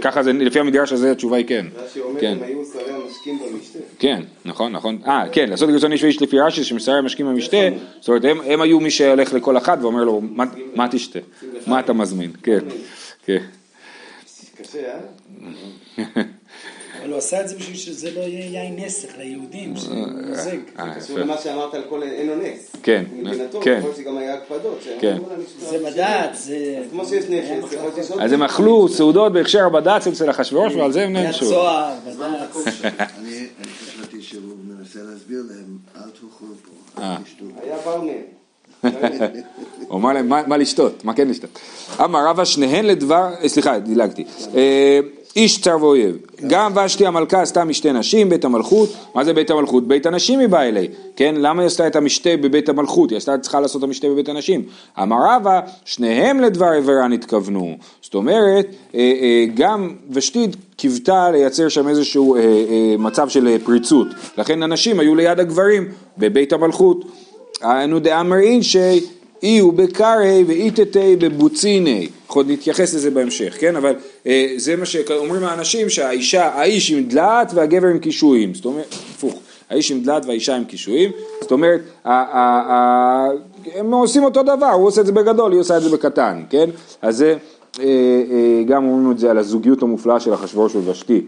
ככה 0.00 0.22
זה, 0.22 0.32
לפי 0.32 0.60
המדרש 0.60 0.92
הזה 0.92 1.12
התשובה 1.12 1.36
היא 1.36 1.46
כן. 1.46 1.66
רש"י 1.76 2.00
אומר, 2.00 2.20
כן. 2.20 2.36
הם 2.36 2.42
היו 2.42 2.64
שרי 2.64 2.92
המשקים 2.92 3.38
במשתה. 3.38 3.78
כן, 3.98 4.22
נכון, 4.44 4.72
נכון. 4.72 4.98
אה, 5.06 5.24
כן, 5.32 5.50
לעשות 5.50 5.70
גרצון 5.70 5.92
איש 5.92 6.02
ואיש 6.02 6.22
לפי 6.22 6.38
רש"י, 6.38 6.64
שמשרי 6.64 6.98
המשקים 6.98 7.26
במשתה, 7.26 7.56
זאת 8.00 8.08
אומרת, 8.08 8.24
הם, 8.24 8.40
הם 8.40 8.60
היו 8.60 8.80
מי 8.80 8.90
שהולך 8.90 9.32
לכל 9.32 9.56
אחד 9.56 9.78
ואומר 9.80 10.04
לו, 10.04 10.20
מה, 10.20 10.44
מה 10.74 10.88
תשתה? 10.88 11.18
מה 11.66 11.80
אתה 11.80 11.92
מזמין? 11.92 12.32
כן, 12.42 12.58
כן. 13.26 13.42
קשה, 14.62 14.78
אה? 15.98 16.04
אבל 17.02 17.10
הוא 17.10 17.18
עשה 17.18 17.40
את 17.40 17.48
זה 17.48 17.56
בשביל 17.56 17.76
שזה 17.76 18.10
לא 18.10 18.20
יהיה 18.20 18.62
יין 18.62 18.76
נסך 18.76 19.08
ליהודים, 19.18 19.76
שזה 19.76 19.94
מוזג. 19.94 20.56
אה, 20.78 20.84
זה 20.98 21.00
קשור 21.00 21.18
למה 21.18 21.36
שאמרת 21.38 21.74
על 21.74 21.82
כל 21.88 22.02
אין 22.02 22.26
לו 22.26 22.34
נס. 22.36 22.76
כן, 22.82 23.04
כן. 23.62 23.78
יכול 23.78 23.90
להיות 23.90 23.96
שגם 23.96 24.16
היה 24.16 24.34
הקפדות. 24.34 24.78
כן. 25.00 25.16
זה 25.58 25.78
בד"ץ, 25.78 26.44
זה... 26.44 26.82
כמו 26.90 27.06
שיש 27.06 27.24
נכס, 27.24 27.72
יכול 27.72 27.84
להיות 27.84 27.94
שיש 27.94 28.10
אז 28.20 28.32
הם 28.32 28.42
אכלו 28.42 28.88
סעודות 28.88 29.32
בהקשר 29.32 29.66
הבד"ץ 29.66 30.06
אצל 30.06 30.30
אחשוורוש 30.30 30.74
ועל 30.74 30.92
זה 30.92 31.02
הם 31.02 31.12
נענשו. 31.12 31.46
צוהר, 31.46 31.94
בד"ץ. 32.06 32.66
אני 33.18 33.46
חשבתי 33.86 34.22
שהוא 34.22 34.42
מנסה 34.64 34.98
להסביר 35.02 35.42
להם, 35.48 35.78
אל 35.96 36.10
תאכלו 36.10 36.28
פה, 36.94 37.02
אל 37.02 37.16
תשתו. 37.24 37.44
היה 37.62 37.76
אמר 39.92 40.12
להם 40.12 40.28
מה 40.28 40.56
לשתות, 40.56 41.04
מה 41.04 41.14
כן 41.14 41.28
לשתות. 41.28 41.58
אמר 42.04 42.26
רבא 42.26 42.44
שניהן 42.44 42.84
לדבר, 42.84 43.28
סליחה 43.46 43.78
דילגתי. 43.78 44.24
איש 45.36 45.60
צר 45.60 45.76
ואויב. 45.80 46.16
גם 46.46 46.72
ושתי 46.84 47.06
המלכה 47.06 47.42
עשתה 47.42 47.64
משתי 47.64 47.92
נשים, 47.92 48.28
בית 48.28 48.44
המלכות. 48.44 48.88
מה 49.14 49.24
זה 49.24 49.32
בית 49.32 49.50
המלכות? 49.50 49.88
בית 49.88 50.06
הנשים 50.06 50.38
היא 50.38 50.48
באה 50.48 50.68
אלי. 50.68 50.88
כן? 51.16 51.34
למה 51.38 51.62
היא 51.62 51.66
עשתה 51.66 51.86
את 51.86 51.96
המשתה 51.96 52.30
בבית 52.40 52.68
המלכות? 52.68 53.10
היא 53.10 53.16
עשתה, 53.16 53.38
צריכה 53.38 53.60
לעשות 53.60 53.78
את 53.78 53.84
המשתה 53.84 54.08
בבית 54.08 54.28
הנשים. 54.28 54.62
אמר 55.02 55.16
רבא, 55.28 55.60
שניהם 55.84 56.40
לדבר 56.40 56.66
עבירה 56.66 57.08
נתכוונו. 57.08 57.76
זאת 58.02 58.14
אומרת, 58.14 58.66
אה, 58.94 59.00
אה, 59.00 59.44
גם 59.54 59.94
ושתי 60.10 60.46
קיוותה 60.76 61.30
לייצר 61.30 61.68
שם 61.68 61.88
איזשהו 61.88 62.36
אה, 62.36 62.40
מצב 62.98 63.28
של 63.28 63.58
פריצות. 63.64 64.06
לכן 64.38 64.62
הנשים 64.62 65.00
היו 65.00 65.14
ליד 65.14 65.40
הגברים 65.40 65.88
בבית 66.18 66.52
המלכות. 66.52 67.04
אנו 67.62 67.98
דאמר 67.98 68.38
אינשי 68.38 69.00
אי 69.42 69.58
הוא 69.58 69.72
בקרהי 69.72 70.44
ואיתתי 70.44 71.16
בבוציני, 71.16 72.08
עוד 72.26 72.50
נתייחס 72.50 72.94
לזה 72.94 73.10
בהמשך, 73.10 73.56
כן? 73.60 73.76
אבל 73.76 73.94
אה, 74.26 74.54
זה 74.56 74.76
מה 74.76 74.86
שאומרים 74.86 75.44
האנשים 75.44 75.88
שהאישה, 75.88 76.48
האיש 76.48 76.90
עם 76.90 77.04
דלעת 77.04 77.52
והגבר 77.54 77.88
עם 77.88 77.98
קישואים, 77.98 78.54
זאת 78.54 78.64
אומרת, 78.64 78.94
הפוך, 79.14 79.34
האיש 79.70 79.90
עם 79.90 80.00
דלעת 80.00 80.26
והאישה 80.26 80.56
עם 80.56 80.64
קישואים, 80.64 81.10
זאת 81.40 81.52
אומרת, 81.52 81.80
הם 83.74 83.92
עושים 83.92 84.24
אותו 84.24 84.42
דבר, 84.42 84.70
הוא 84.70 84.86
עושה 84.86 85.00
את 85.00 85.06
זה 85.06 85.12
בגדול, 85.12 85.52
היא 85.52 85.60
עושה 85.60 85.76
את 85.76 85.82
זה 85.82 85.90
בקטן, 85.90 86.42
כן? 86.50 86.70
אז 87.02 87.16
זה 87.16 87.36
אה, 87.80 87.84
אה, 87.84 88.62
גם 88.66 88.84
אומרים 88.84 89.12
את 89.12 89.18
זה 89.18 89.30
על 89.30 89.38
הזוגיות 89.38 89.82
המופלאה 89.82 90.20
של 90.20 90.34
אחשוורוש 90.34 90.74
ובשתי. 90.74 91.20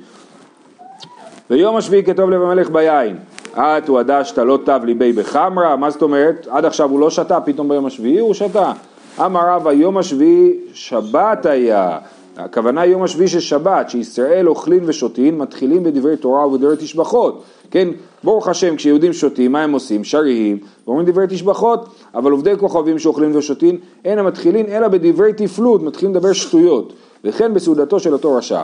ויום 1.51 1.77
השביעי 1.77 2.05
כתוב 2.05 2.31
לב 2.31 2.43
המלך 2.43 2.71
ביין, 2.71 3.17
את 3.57 3.89
הוא 3.89 3.99
הדשת 3.99 4.39
לא 4.39 4.59
תב 4.65 4.81
ליבי 4.85 5.13
בחמרה, 5.13 5.77
מה 5.77 5.91
זאת 5.91 6.03
אומרת? 6.03 6.47
עד 6.51 6.65
עכשיו 6.65 6.91
הוא 6.91 7.01
לא 7.01 7.11
שתה, 7.11 7.41
פתאום 7.41 7.69
ביום 7.69 7.87
השביעי 7.87 8.19
הוא 8.19 8.35
שתה. 8.35 8.73
אמר 9.21 9.41
רבא 9.49 9.73
יום 9.73 9.99
השביעי 9.99 10.53
שבת 10.73 11.47
היה, 11.47 11.99
הכוונה 12.37 12.85
יום 12.85 13.03
השביעי 13.03 13.29
של 13.29 13.41
שבת, 13.41 13.91
שישראל 13.91 14.49
אוכלים 14.49 14.83
ושותים, 14.87 15.39
מתחילים 15.39 15.83
בדברי 15.83 16.17
תורה 16.17 16.47
ובדברי 16.47 16.77
תשבחות, 16.79 17.43
כן, 17.71 17.89
ברוך 18.25 18.49
השם 18.49 18.77
כשיהודים 18.77 19.13
שותים, 19.13 19.53
מה 19.53 19.63
הם 19.63 19.73
עושים? 19.73 20.05
שרים, 20.05 20.59
ואומרים 20.87 21.07
דברי 21.07 21.27
תשבחות, 21.29 21.89
אבל 22.15 22.33
עובדי 22.33 22.57
כוכבים 22.59 22.99
שאוכלים 22.99 23.37
ושותים, 23.37 23.79
אין 24.05 24.19
המתחילים 24.19 24.67
אלא 24.67 24.89
בדברי 24.89 25.33
תפלות, 25.33 25.83
מתחילים 25.83 26.15
לדבר 26.15 26.33
שטויות, 26.33 26.93
וכן 27.25 27.55
בסעודתו 27.55 28.01
של 28.01 28.13
אותו 28.13 28.35
רשע. 28.35 28.63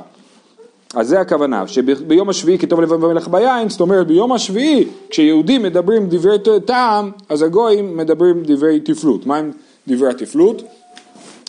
אז 0.94 1.08
זה 1.08 1.20
הכוונה, 1.20 1.66
שביום 1.66 2.28
השביעי 2.28 2.58
כתוב 2.58 2.80
לבן 2.80 3.00
במלך 3.00 3.28
ביין, 3.28 3.68
זאת 3.68 3.80
אומרת 3.80 4.06
ביום 4.06 4.32
השביעי 4.32 4.88
כשיהודים 5.10 5.62
מדברים 5.62 6.06
דברי 6.08 6.36
טעם, 6.64 7.10
אז 7.28 7.42
הגויים 7.42 7.96
מדברים 7.96 8.42
דברי 8.44 8.80
תפלות. 8.80 9.26
מה 9.26 9.36
הם 9.36 9.52
דברי 9.88 10.10
התפלות? 10.10 10.62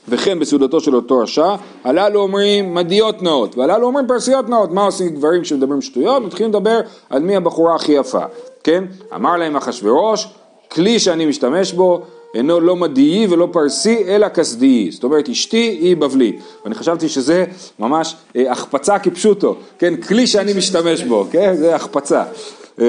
וכן 0.07 0.39
בסעודתו 0.39 0.79
של 0.79 0.95
אותו 0.95 1.17
רשע, 1.17 1.55
הללו 1.83 2.21
אומרים 2.21 2.73
מדיות 2.73 3.23
נאות, 3.23 3.57
והללו 3.57 3.87
אומרים 3.87 4.07
פרסיות 4.07 4.49
נאות, 4.49 4.71
מה 4.71 4.85
עושים 4.85 5.15
גברים 5.15 5.43
שמדברים 5.43 5.81
שטויות? 5.81 6.23
מתחילים 6.23 6.51
לדבר 6.51 6.79
על 7.09 7.21
מי 7.21 7.35
הבחורה 7.35 7.75
הכי 7.75 7.91
יפה, 7.91 8.23
כן? 8.63 8.83
אמר 9.15 9.37
להם 9.37 9.55
אחשורוש, 9.55 10.27
כלי 10.71 10.99
שאני 10.99 11.25
משתמש 11.25 11.73
בו 11.73 12.01
אינו 12.35 12.59
לא 12.59 12.75
מדיעי 12.75 13.27
ולא 13.27 13.47
פרסי 13.51 14.03
אלא 14.07 14.29
כסדיעי, 14.29 14.91
זאת 14.91 15.03
אומרת 15.03 15.29
אשתי 15.29 15.77
היא 15.81 15.97
בבלית, 15.97 16.41
ואני 16.63 16.75
חשבתי 16.75 17.09
שזה 17.09 17.45
ממש 17.79 18.15
אה, 18.35 18.51
החפצה 18.51 18.99
כפשוטו, 18.99 19.55
כן, 19.79 19.95
כלי 19.95 20.27
שאני 20.27 20.53
משתמש 20.53 21.03
בו, 21.03 21.25
כן, 21.31 21.55
זה 21.55 21.75
החפצה. 21.75 22.23
אה, 22.81 22.85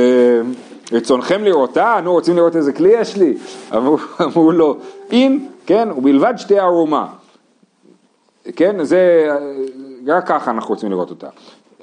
רצונכם 0.92 1.44
לראותה? 1.44 2.00
נו 2.04 2.12
רוצים 2.12 2.36
לראות 2.36 2.56
איזה 2.56 2.72
כלי 2.72 2.90
יש 2.92 3.16
לי? 3.16 3.34
אמרו, 3.76 3.98
אמרו 4.24 4.52
לו, 4.52 4.76
אם, 5.12 5.38
כן, 5.66 5.88
ובלבד 5.96 6.34
שתהיה 6.36 6.62
ערומה. 6.62 7.06
כן, 8.56 8.84
זה, 8.84 9.28
רק 10.06 10.28
ככה 10.28 10.50
אנחנו 10.50 10.74
רוצים 10.74 10.90
לראות 10.90 11.10
אותה. 11.10 11.28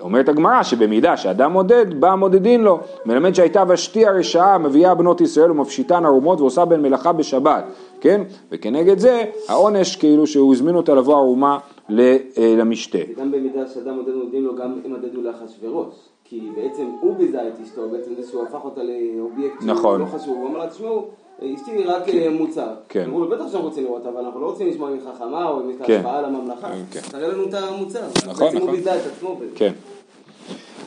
אומרת 0.01 0.29
הגמרא 0.29 0.63
שבמידה 0.63 1.17
שאדם 1.17 1.51
מודד, 1.51 1.99
בא 1.99 2.15
מודדין 2.15 2.62
לו. 2.62 2.79
מלמד 3.05 3.35
שהייתה 3.35 3.63
ושתי 3.67 4.05
הרשעה 4.05 4.57
מביאה 4.57 4.95
בנות 4.95 5.21
ישראל 5.21 5.51
ומפשיטן 5.51 6.05
ערומות 6.05 6.41
ועושה 6.41 6.65
בן 6.65 6.81
מלאכה 6.81 7.13
בשבת, 7.13 7.63
כן? 8.01 8.21
וכנגד 8.51 8.99
זה 8.99 9.23
העונש 9.47 9.95
כאילו 9.95 10.27
שהוא 10.27 10.53
הזמין 10.53 10.75
אותה 10.75 10.93
לבוא 10.93 11.15
ערומה 11.15 11.57
אה, 11.91 12.17
למשתה. 12.57 12.99
גם 13.17 13.31
במידה 13.31 13.67
שאדם 13.67 13.95
מודד 13.95 14.13
מודדים 14.13 14.45
לו 14.45 14.55
גם 14.55 14.79
אם 14.85 14.93
מדדו 14.93 15.21
לאחשוורוש. 15.21 15.95
כי 16.29 16.41
בעצם 16.55 16.85
הוא 17.01 17.15
ביזה 17.17 17.47
את 17.47 17.53
אשתו, 17.63 17.89
בעצם 17.89 18.12
זה 18.15 18.29
שהוא 18.29 18.43
הפך 18.43 18.65
אותה 18.65 18.81
לאובייקט 18.83 19.63
נכון. 19.65 20.01
לא 20.01 20.05
חשוב, 20.05 20.38
הוא 20.38 20.49
אמר 20.49 20.57
לה, 20.57 20.69
תשמעו, 20.69 21.07
אשתי 21.56 21.71
היא 21.71 21.86
רק 21.88 22.10
אה, 22.10 22.28
מוצר. 22.30 22.67
כן. 22.89 23.04
אמרו 23.08 23.19
לו, 23.19 23.30
בטח 23.30 23.43
שאנחנו 23.47 23.62
רוצים 23.67 23.84
לראות, 23.84 24.06
אבל 24.06 24.25
אנחנו 24.25 24.41
לא 24.41 24.45
רוצים 24.45 24.67
לשמוע 24.67 24.89
היא 24.89 24.99
חכמה 25.15 25.45
או 25.49 25.60
לה 25.60 25.86
כן. 25.86 25.95
השפעה 25.95 26.17
על 26.19 26.25
הממלכה. 26.25 26.67
כן. 26.91 26.99
תראה 27.12 27.28
לנו 27.28 27.43
את 27.43 27.54
המוצר. 27.54 27.99
נכון, 28.28 28.45
בעצם 28.45 28.58
הוא 28.58 28.65
נכון. 28.65 28.75
ביזה 28.75 28.95
את 28.95 29.02
עצמו. 29.15 29.36
בזה. 29.36 29.52
כן. 29.56 29.71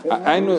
היינו, 0.05 0.53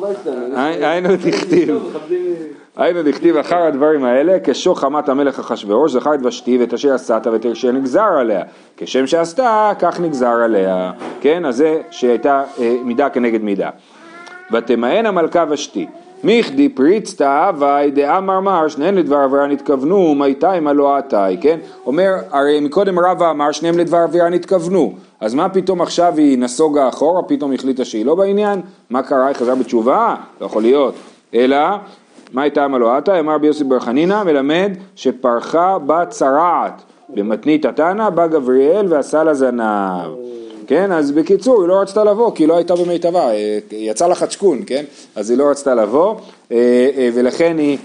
בית 0.00 0.16
שלנו. 0.24 0.56
היינו 0.58 1.08
דכתיב. 1.26 1.70
מכבדים- 1.88 2.34
היינו 2.76 3.02
דכתיב 3.02 3.36
אחר 3.36 3.56
הדברים 3.62 4.04
האלה, 4.04 4.38
כשוך 4.44 4.80
חמת 4.80 5.08
המלך 5.08 5.38
אחשורוש, 5.38 5.92
זכר 5.92 6.14
את 6.14 6.20
ושתי 6.26 6.58
ואת 6.58 6.74
אשר 6.74 6.94
עשתה 6.94 7.30
ואת 7.32 7.46
אשר 7.46 7.72
נגזר 7.72 8.00
עליה. 8.20 8.42
כשם 8.76 9.06
שעשתה, 9.06 9.72
כך 9.78 10.00
נגזר 10.00 10.26
עליה. 10.44 10.92
כן, 11.20 11.44
אז 11.46 11.56
זה 11.56 11.80
שהייתה 11.90 12.44
אה, 12.60 12.76
מידה 12.84 13.10
כנגד 13.10 13.42
מידה. 13.42 13.70
ותמאן 14.52 15.06
המלכה 15.06 15.44
ושתי. 15.50 15.86
מיכדי 16.24 16.68
פריצתא 16.68 17.48
הווי 17.48 17.90
דאמר 17.90 18.40
מר 18.40 18.68
שניהם 18.68 18.98
לדבר 18.98 19.16
עבירה 19.16 19.46
נתכוונו 19.46 20.14
מייתאי 20.14 20.60
מה 20.60 20.72
לא 20.72 20.96
כן? 21.40 21.58
אומר 21.86 22.12
הרי 22.30 22.60
מקודם 22.60 22.98
רבא 22.98 23.30
אמר 23.30 23.52
שניהם 23.52 23.78
לדבר 23.78 23.96
עבירה 23.96 24.28
נתכוונו. 24.28 24.92
אז 25.20 25.34
מה 25.34 25.48
פתאום 25.48 25.80
עכשיו 25.82 26.14
היא 26.16 26.38
נסוגה 26.38 26.88
אחורה 26.88 27.22
פתאום 27.22 27.52
החליטה 27.52 27.84
שהיא 27.84 28.06
לא 28.06 28.14
בעניין? 28.14 28.60
מה 28.90 29.02
קרה? 29.02 29.26
היא 29.26 29.36
חזרה 29.36 29.54
בתשובה? 29.54 30.14
לא 30.40 30.46
יכול 30.46 30.62
להיות. 30.62 30.94
אלא 31.34 31.58
מה 32.32 32.42
הייתה 32.42 32.68
לא 32.68 32.96
עתאי 32.96 33.20
אמר 33.20 33.38
ביוסי 33.38 33.64
בר 33.64 33.80
חנינא 33.80 34.22
מלמד 34.22 34.72
שפרחה 34.96 35.78
בת 35.78 36.08
צרעת 36.10 36.82
במתנית 37.08 37.64
התנא 37.64 38.10
בא 38.10 38.26
גבריאל 38.26 38.86
ועשה 38.88 39.24
לה 39.24 39.34
זנב 39.34 40.24
כן, 40.66 40.92
אז 40.92 41.12
בקיצור, 41.12 41.60
היא 41.60 41.68
לא 41.68 41.80
רצתה 41.80 42.04
לבוא, 42.04 42.34
כי 42.34 42.42
היא 42.42 42.48
לא 42.48 42.56
הייתה 42.56 42.74
במיטבה, 42.76 43.30
אה, 43.30 43.58
יצא 43.72 44.06
לה 44.06 44.14
חדשקון, 44.14 44.62
כן? 44.66 44.84
אז 45.16 45.30
היא 45.30 45.38
לא 45.38 45.44
רצתה 45.50 45.74
לבוא, 45.74 46.14
אה, 46.52 46.56
אה, 46.96 47.10
ולכן 47.14 47.56
היא 47.58 47.78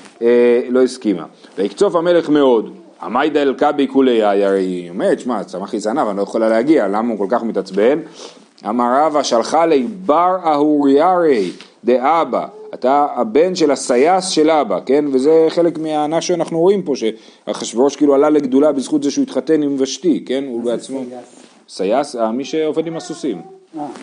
לא 0.70 0.84
הסכימה. 0.84 1.26
ויקצוף 1.58 1.96
המלך 1.96 2.30
מאוד, 2.30 2.74
עמי 3.02 3.30
דלקה 3.30 3.72
בעיקולי, 3.72 4.24
הרי 4.24 4.60
היא 4.60 4.90
אומרת, 4.90 5.20
שמע, 5.20 5.44
צמח 5.44 5.74
לי 5.74 5.80
זנב, 5.80 6.08
אני 6.08 6.18
לא 6.18 6.22
יכולה 6.22 6.50
להגיע, 6.50 6.88
למה 6.88 7.10
הוא 7.10 7.18
כל 7.18 7.28
כך 7.30 7.44
מתעצבן? 7.44 8.00
אמר 8.70 9.06
רבא, 9.06 9.24
שלחה 9.24 9.66
לי 9.66 9.88
בר 10.06 10.38
אהוריירי 10.46 11.52
דאבא, 11.84 12.48
אתה 12.74 13.08
הבן 13.16 13.56
של 13.56 13.72
הסייס 13.72 14.28
של 14.28 14.50
אבא, 14.50 14.80
כן? 14.86 15.06
וזה 15.12 15.46
חלק 15.50 15.78
מהענה 15.78 16.22
שאנחנו 16.22 16.60
רואים 16.60 16.82
פה, 16.82 16.94
שאחשוורוש 16.96 17.96
כאילו 17.96 18.16
עלה 18.16 18.30
לגדולה 18.30 18.72
בזכות 18.72 19.04
זה 19.04 19.12
שהוא 19.12 19.24
התחתן 19.24 19.64
עם 19.64 19.76
ושתי, 19.80 20.24
כן? 20.26 20.44
הוא 20.48 20.64
בעצמו... 20.64 21.04
סייס, 21.10 21.39
אה, 22.20 22.32
מי 22.32 22.46
שעובד 22.46 22.88
עם 22.88 22.98
הסוסים, 22.98 23.42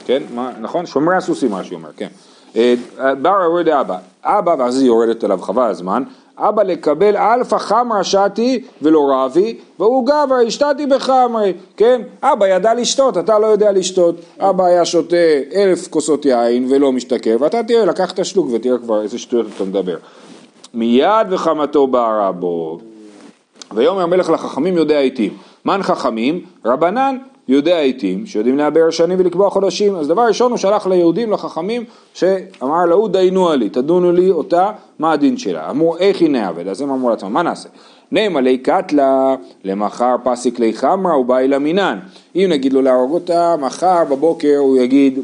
כן, 0.04 0.22
מה, 0.34 0.50
נכון? 0.60 0.86
שומרי 0.86 1.16
הסוסים 1.16 1.50
מה 1.50 1.64
שהוא 1.64 1.78
אומר, 1.78 1.90
כן. 1.96 2.08
אה, 2.56 2.74
בר 3.22 3.42
יורד 3.44 3.68
אבא, 3.68 3.98
אבא, 4.24 4.54
ואז 4.58 4.80
היא 4.80 4.86
יורדת 4.86 5.24
אליו 5.24 5.38
חבל 5.42 5.70
הזמן, 5.70 6.02
אבא 6.38 6.62
לקבל 6.62 7.16
אלפא 7.16 7.58
חמרא 7.58 8.02
שתי 8.02 8.62
ולא 8.82 9.10
רבי, 9.12 9.58
והוא 9.78 10.06
גבר 10.06 10.36
השתתי 10.46 10.86
בחמרי, 10.86 11.52
כן? 11.76 12.02
אבא 12.22 12.46
ידע 12.46 12.74
לשתות, 12.74 13.18
אתה 13.18 13.38
לא 13.38 13.46
יודע 13.46 13.72
לשתות, 13.72 14.14
אבא 14.40 14.64
היה 14.64 14.84
שותה 14.84 15.16
אלף 15.54 15.88
כוסות 15.88 16.24
יין 16.24 16.66
ולא 16.70 16.92
משתכר, 16.92 17.36
ואתה 17.40 17.62
תראה, 17.62 17.84
לקח 17.84 18.12
את 18.12 18.18
השלוק 18.18 18.48
ותראה 18.52 18.78
כבר 18.78 19.02
איזה 19.02 19.18
שטויות 19.18 19.46
אתה 19.56 19.64
מדבר. 19.64 19.96
מיד 20.74 21.26
וחמתו 21.30 21.86
בערה 21.86 22.32
בו. 22.32 22.78
ויאמר 23.72 24.02
המלך 24.02 24.30
לחכמים 24.30 24.76
יודע 24.76 24.98
עיתים. 24.98 25.36
מן 25.64 25.82
חכמים? 25.82 26.44
רבנן 26.64 27.16
יודע 27.48 27.78
עיתים, 27.78 28.26
שיודעים 28.26 28.56
לעבר 28.56 28.90
שנים 28.90 29.18
ולקבוע 29.20 29.50
חודשים. 29.50 29.96
אז 29.96 30.08
דבר 30.08 30.22
ראשון 30.22 30.50
הוא 30.50 30.58
שלח 30.58 30.86
ליהודים, 30.86 31.32
לחכמים, 31.32 31.84
שאמר 32.14 32.84
להוא 32.88 33.08
דיינו 33.08 33.52
לי, 33.54 33.68
תדונו 33.68 34.12
לי 34.12 34.30
אותה, 34.30 34.70
מה 34.98 35.12
הדין 35.12 35.36
שלה. 35.36 35.70
אמרו 35.70 35.96
איך 35.96 36.20
היא 36.20 36.30
נעבד, 36.30 36.68
אז 36.68 36.80
הם 36.80 36.90
אמרו 36.90 37.10
לעצמם, 37.10 37.32
מה 37.32 37.42
נעשה? 37.42 37.68
נעמה 38.12 38.40
לי 38.40 38.58
קטלה, 38.58 39.34
למחר 39.64 40.16
פסיק 40.24 40.58
לי 40.58 40.72
חמרה 40.72 41.18
ובאי 41.18 41.48
למינן. 41.48 41.98
אם 42.36 42.46
נגיד 42.50 42.72
לו 42.72 42.82
להרוג 42.82 43.12
אותה, 43.12 43.56
מחר 43.60 44.04
בבוקר 44.10 44.56
הוא 44.58 44.76
יגיד, 44.76 45.18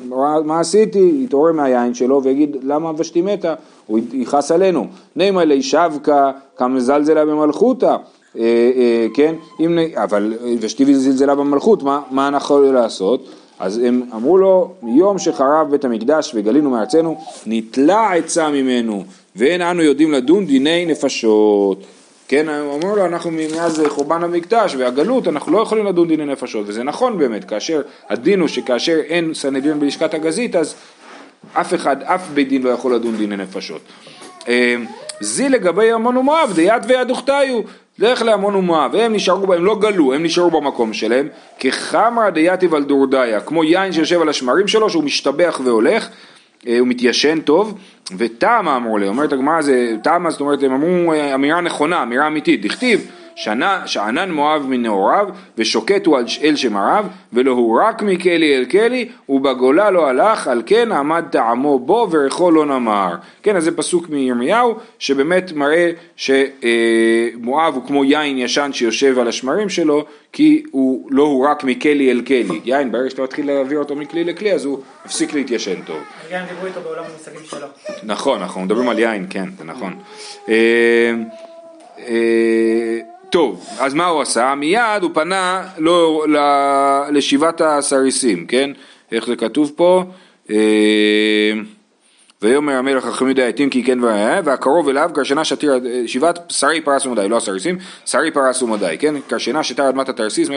מה, 0.44 0.60
עשיתי? 0.60 1.12
יתעורר 1.24 1.52
מהיין 1.52 1.94
שלו 1.94 2.22
ויגיד, 2.22 2.56
למה 2.62 2.92
ושתי 2.98 3.22
מתה? 3.22 3.54
הוא 3.86 3.98
יכעס 4.12 4.52
עלינו. 4.52 4.86
נעמה 5.16 5.44
לי 5.44 5.62
שבקה, 5.62 6.30
כמה 6.56 6.80
זלזלה 6.80 7.24
במלכותה. 7.24 7.96
אה, 8.38 8.42
אה, 8.76 9.06
כן, 9.14 9.34
אם, 9.60 9.78
אבל 9.96 10.34
ושתי 10.60 10.94
זלזלה 10.94 11.34
במלכות, 11.34 11.82
מה, 11.82 12.00
מה 12.10 12.28
אנחנו 12.28 12.54
יכולים 12.54 12.74
לעשות? 12.74 13.28
אז 13.58 13.78
הם 13.78 14.02
אמרו 14.14 14.38
לו, 14.38 14.72
מיום 14.82 15.18
שחרב 15.18 15.70
בית 15.70 15.84
המקדש 15.84 16.32
וגלינו 16.34 16.70
מארצנו, 16.70 17.18
נתלה 17.46 18.12
עצה 18.12 18.50
ממנו, 18.50 19.04
ואין 19.36 19.62
אנו 19.62 19.82
יודעים 19.82 20.12
לדון 20.12 20.46
דיני 20.46 20.86
נפשות. 20.86 21.84
כן, 22.28 22.48
הם 22.48 22.70
אמרו 22.70 22.96
לו, 22.96 23.06
אנחנו 23.06 23.30
מאז 23.30 23.82
חורבן 23.88 24.24
המקדש 24.24 24.74
והגלות, 24.74 25.28
אנחנו 25.28 25.52
לא 25.52 25.62
יכולים 25.62 25.86
לדון 25.86 26.08
דיני 26.08 26.24
נפשות, 26.24 26.64
וזה 26.68 26.82
נכון 26.82 27.18
באמת, 27.18 27.44
כאשר 27.44 27.82
הדין 28.08 28.40
הוא 28.40 28.48
שכאשר 28.48 29.00
אין 29.06 29.34
סנהדרין 29.34 29.80
בלשכת 29.80 30.14
הגזית, 30.14 30.56
אז 30.56 30.74
אף 31.52 31.74
אחד, 31.74 32.02
אף 32.02 32.28
בית 32.34 32.48
דין 32.48 32.62
לא 32.62 32.70
יכול 32.70 32.94
לדון 32.94 33.16
דיני 33.16 33.36
נפשות. 33.36 33.80
אה, 34.48 34.76
זי 35.20 35.48
לגבי 35.48 35.92
עמון 35.92 36.16
ומואב, 36.16 36.52
דיית 36.54 36.82
ויד 36.88 37.10
וכתיו, 37.10 37.60
לך 37.98 38.22
לעמון 38.22 38.54
ומואב, 38.54 38.94
הם 38.94 39.12
נשארו, 39.12 39.46
בה- 39.46 39.56
הם 39.56 39.64
לא 39.64 39.78
גלו, 39.80 40.14
הם 40.14 40.22
נשארו 40.22 40.50
במקום 40.50 40.92
שלהם, 40.92 41.28
כחמרא 41.58 42.30
דייתיב 42.30 42.74
על 42.74 42.84
דורדיה, 42.84 43.40
כמו 43.40 43.64
יין 43.64 43.92
שיושב 43.92 44.20
על 44.22 44.28
השמרים 44.28 44.68
שלו, 44.68 44.90
שהוא 44.90 45.04
משתבח 45.04 45.60
והולך, 45.64 46.08
אה, 46.66 46.78
הוא 46.78 46.88
מתיישן 46.88 47.40
טוב, 47.40 47.78
וטעמה 48.18 48.76
אמרו 48.76 48.98
לי, 48.98 49.08
אומרת 49.08 49.32
הגמרא 49.32 49.62
זה, 49.62 49.94
טעמה 50.02 50.30
זאת 50.30 50.40
אומרת, 50.40 50.62
הם 50.62 50.72
אמרו 50.72 51.12
אה, 51.12 51.34
אמירה 51.34 51.60
נכונה, 51.60 52.02
אמירה 52.02 52.26
אמיתית, 52.26 52.62
דכתיב, 52.62 53.10
שנה, 53.34 53.86
שאנן 53.86 54.30
מואב 54.30 54.66
מנעוריו, 54.68 55.28
ושוקט 55.58 56.06
הוא 56.06 56.18
אל 56.42 56.56
שמריו, 56.56 57.06
ולא 57.32 57.50
הוא 57.50 57.80
רק 57.82 58.02
מכלי 58.02 58.56
אל 58.56 58.64
כלי, 58.64 59.08
ובגולה 59.28 59.90
לא 59.90 60.06
הלך, 60.06 60.48
על 60.48 60.62
כן 60.66 60.92
עמד 60.92 61.24
טעמו 61.30 61.78
בו, 61.78 62.08
וריחו 62.10 62.50
לא 62.50 62.66
נמר. 62.66 63.14
כן, 63.42 63.56
אז 63.56 63.64
זה 63.64 63.76
פסוק 63.76 64.08
מירמיהו, 64.08 64.74
שבאמת 64.98 65.52
מראה 65.52 65.90
שמואב 66.16 67.74
הוא 67.74 67.86
כמו 67.86 68.04
יין 68.04 68.38
ישן 68.38 68.70
שיושב 68.72 69.18
על 69.18 69.28
השמרים 69.28 69.68
שלו, 69.68 70.04
כי 70.32 70.62
הוא 70.70 71.08
לא 71.10 71.22
הוא 71.22 71.46
רק 71.46 71.64
מכלי 71.64 72.10
אל 72.10 72.22
כלי. 72.26 72.60
יין, 72.64 72.92
ברגע 72.92 73.10
שאתה 73.10 73.22
מתחיל 73.22 73.46
להעביר 73.46 73.78
אותו 73.78 73.96
מכלי 73.96 74.24
לכלי, 74.24 74.52
אז 74.52 74.64
הוא 74.64 74.78
מפסיק 75.06 75.34
להתיישן 75.34 75.82
טוב. 75.82 75.96
גם 76.32 76.40
דיברו 76.48 76.66
איתו 76.66 76.80
בעולם 76.80 77.04
המושגים 77.10 77.40
שלו. 77.44 77.66
נכון, 78.02 78.40
אנחנו 78.40 78.60
מדברים 78.60 78.88
על 78.88 78.98
יין, 78.98 79.26
כן, 79.30 79.48
זה 79.58 79.64
נכון. 79.64 79.92
אה, 83.34 83.40
אה, 83.40 83.46
טוב, 83.46 83.66
אז 83.78 83.94
מה 83.94 84.06
הוא 84.06 84.22
עשה? 84.22 84.54
מיד 84.54 85.02
הוא 85.02 85.10
פנה 85.14 85.68
לא, 85.78 86.24
ל- 86.28 87.16
לשבעת 87.16 87.60
הסריסים, 87.60 88.46
כן? 88.46 88.70
איך 89.12 89.26
זה 89.26 89.36
כתוב 89.36 89.72
פה? 89.76 90.04
אה, 90.50 91.52
ויאמר 92.42 92.72
המלך 92.72 93.04
חכמים 93.04 93.28
יהודה 93.28 93.44
העתים 93.44 93.70
כי 93.70 93.84
כן 93.84 93.98
והקרוב 94.44 94.88
אליו 94.88 95.10
קרשנה 95.14 95.44
שתיר, 95.44 95.80
שבעת 96.06 96.38
שרי 96.48 96.80
פרס 96.80 97.06
ומדי, 97.06 97.28
לא 97.28 97.36
הסריסים, 97.36 97.78
שרי 98.06 98.30
פרס 98.30 98.62
ומדי, 98.62 98.96
כן? 98.98 99.14
קרשנה 99.20 99.62
שתר 99.62 99.88
אדמת 99.88 100.08
התרסיס, 100.08 100.48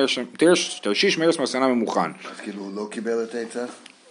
תרשיש 0.81 1.17
מארץ 1.17 1.39
מסנה 1.39 1.67
ממוכן. 1.67 2.11
אז 2.31 2.39
כאילו 2.43 2.61
הוא 2.61 2.71
לא 2.75 2.87
קיבל 2.91 3.23
את 3.23 3.35
העצה? 3.35 3.65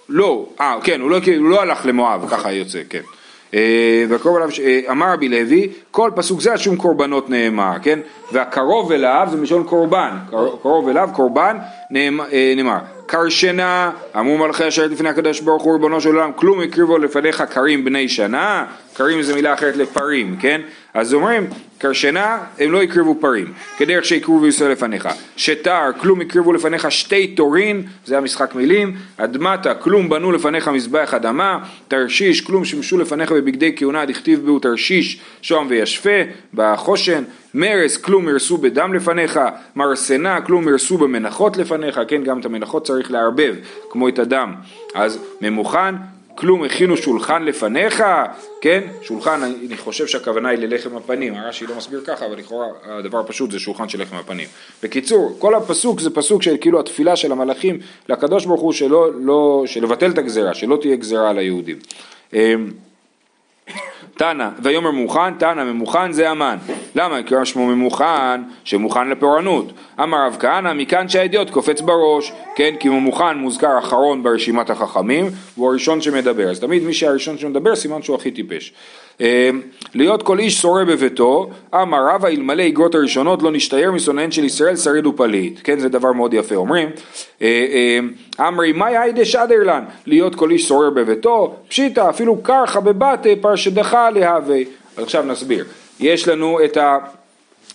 לא, 0.09 0.47
אה, 0.61 0.79
כן, 0.83 1.01
הוא 1.01 1.11
לא, 1.11 1.17
הוא 1.39 1.51
לא 1.51 1.63
הלך 1.63 1.87
למואב, 1.87 2.27
ככה 2.31 2.53
יוצא, 2.53 2.83
כן. 2.91 3.03
אה, 3.55 3.61
והקרוב 4.09 4.37
אליו, 4.37 4.49
אה, 4.65 4.81
אמר 4.91 5.13
רבי 5.13 5.29
לוי, 5.29 5.69
כל 5.91 6.11
פסוק 6.15 6.41
זה 6.41 6.51
על 6.53 6.57
שום 6.57 6.77
קורבנות 6.77 7.31
נאמר, 7.31 7.73
כן? 7.83 7.99
והקרוב 8.33 8.93
אליו 8.93 9.27
זה 9.31 9.37
מלשון 9.37 9.65
קורבן, 9.65 10.11
קר- 10.31 10.57
קרוב 10.63 10.89
אליו 10.89 11.09
קורבן 11.13 11.57
אה, 11.97 12.09
נאמר. 12.57 12.79
קרשנה, 13.07 13.91
אמרו 14.19 14.39
מלכי 14.39 14.65
השרת 14.65 14.91
לפני 14.91 15.09
הקדוש 15.09 15.41
ברוך 15.41 15.63
הוא 15.63 15.73
ריבונו 15.73 16.01
של 16.01 16.09
עולם, 16.09 16.31
כלום 16.37 16.61
הקריבו 16.61 16.99
לפניך 16.99 17.43
קרים 17.43 17.85
בני 17.85 18.09
שנה, 18.09 18.65
קרים 18.95 19.23
זה 19.23 19.35
מילה 19.35 19.55
אחרת 19.55 19.77
לפרים, 19.77 20.37
כן? 20.41 20.61
אז 20.95 21.15
אומרים, 21.15 21.47
קרשנה, 21.79 22.39
הם 22.59 22.73
לא 22.73 22.83
הקריבו 22.83 23.15
פרים, 23.21 23.53
כדרך 23.77 24.05
שהקריבו 24.05 24.47
ישראל 24.47 24.73
לפניך. 24.73 25.09
שטר, 25.37 25.81
כלום 26.01 26.21
הקריבו 26.21 26.53
לפניך 26.53 26.91
שתי 26.91 27.27
תורין, 27.27 27.83
זה 28.05 28.19
המשחק 28.19 28.55
מילים, 28.55 28.97
אדמתה, 29.17 29.75
כלום 29.75 30.09
בנו 30.09 30.33
לפניך 30.33 30.69
מזבח 30.69 31.15
אדמה, 31.15 31.59
תרשיש, 31.89 32.41
כלום 32.41 32.65
שימשו 32.65 32.99
לפניך 32.99 33.33
בבגדי 33.33 33.73
כהונה, 33.77 34.05
דכתיב 34.05 34.45
בהו 34.45 34.59
תרשיש, 34.59 35.21
שוהם 35.43 35.67
וישפה, 35.69 36.21
בחושן, 36.55 37.23
מרס, 37.55 37.97
כלום 37.97 38.29
ירסו 38.29 38.59
בדם 38.59 38.95
לפניך, 38.95 39.41
מרסנה, 39.77 40.41
כלום 40.41 40.69
ירסו 40.69 40.99
במנחות 40.99 41.57
לפניך, 41.57 42.01
כן, 42.09 42.25
גם 42.25 42.41
את 42.41 42.45
המנחות 42.45 42.87
צריך 42.87 43.11
לערבב, 43.11 43.55
כמו 43.91 44.09
את 44.09 44.19
הדם. 44.19 44.55
אז 44.95 45.19
ממוכן, 45.41 45.95
כלום 46.35 46.65
הכינו 46.65 46.97
שולחן 46.97 47.43
לפניך, 47.43 48.05
כן? 48.61 48.81
שולחן, 49.03 49.43
אני 49.43 49.77
חושב 49.77 50.07
שהכוונה 50.07 50.49
היא 50.49 50.59
ללחם 50.59 50.97
הפנים, 50.97 51.35
הרש"י 51.35 51.67
לא 51.67 51.77
מסביר 51.77 52.03
ככה, 52.07 52.27
אבל 52.27 52.39
לכאורה 52.39 52.67
הדבר 52.85 53.19
הפשוט 53.19 53.51
זה 53.51 53.59
שולחן 53.59 53.89
של 53.89 54.03
לחם 54.03 54.17
הפנים. 54.17 54.49
בקיצור, 54.83 55.37
כל 55.39 55.55
הפסוק 55.55 56.01
זה 56.01 56.11
פסוק 56.11 56.43
של 56.43 56.57
כאילו 56.61 56.81
התפילה 56.81 57.17
של 57.17 57.33
המלאכים 57.33 57.79
לקדוש 58.09 58.47
ברוך 58.47 58.61
הוא 58.61 58.73
שלא, 58.73 59.11
לא, 59.15 59.63
שלבטל 59.67 60.11
את 60.11 60.19
הגזרה, 60.19 60.55
שלא 60.55 60.79
תהיה 60.81 60.97
גזרה 60.97 61.31
על 61.31 61.39
היהודים. 61.39 61.77
אמ, 62.33 62.71
תנא, 64.17 64.49
ויאמר 64.63 64.91
מוכן, 64.91 65.35
תנא 65.35 65.65
ממוכן 65.65 66.13
זה 66.13 66.31
המן. 66.31 66.57
למה? 66.95 67.23
כי 67.23 67.35
שמו 67.45 67.67
ממוכן, 67.67 68.43
שמוכן 68.65 69.09
לפורענות. 69.09 69.73
אמר 70.03 70.27
רב 70.27 70.37
כהנא, 70.41 70.73
מכאן 70.73 71.09
שהאידיוט 71.09 71.51
קופץ 71.51 71.81
בראש, 71.81 72.33
כן? 72.57 72.75
כי 72.81 72.89
ממוכן 72.89 73.39
מוזכר 73.39 73.79
אחרון 73.79 74.23
ברשימת 74.23 74.71
החכמים, 74.71 75.27
והוא 75.57 75.71
הראשון 75.71 76.01
שמדבר. 76.01 76.51
אז 76.51 76.61
תמיד 76.61 76.83
מי 76.83 76.93
שהראשון 76.93 77.39
שמדבר, 77.39 77.77
סימן 77.77 78.03
שהוא 78.03 78.17
הכי 78.17 78.31
טיפש. 78.31 78.73
אה, 79.21 79.51
להיות 79.95 80.23
כל 80.23 80.39
איש 80.39 80.61
שורה 80.61 80.85
בביתו, 80.85 81.51
אמר 81.75 81.99
רבא 82.15 82.29
אלמלא 82.29 82.63
איגרות 82.63 82.95
הראשונות 82.95 83.43
לא 83.43 83.51
נשתייר 83.51 83.93
משונאיהן 83.93 84.31
של 84.31 84.45
ישראל 84.45 84.77
שריד 84.77 85.07
ופליט. 85.07 85.61
כן, 85.65 85.79
זה 85.79 85.89
דבר 85.89 86.13
מאוד 86.13 86.35
יפה. 86.35 86.55
אומרים, 86.55 86.89
אה, 87.43 87.67
אה, 88.39 88.49
אמרי 88.49 88.73
מאי 88.73 88.97
היידה 88.97 89.25
שדרלן, 89.25 89.85
להיות 90.07 90.35
כל 90.35 90.51
איש 90.51 90.69
שורר 90.69 90.91
בביתו, 90.91 91.57
פשיטא 91.69 92.11
אפילו 92.11 92.43
קרחה 92.43 92.81
בבתי 92.81 93.37
פרשדך 93.37 93.97
להווה. 94.15 94.59
עכשיו 94.97 95.23
נסביר. 95.23 95.65
יש 96.01 96.29
לנו 96.29 96.65
את 96.65 96.77
ה... 96.77 96.99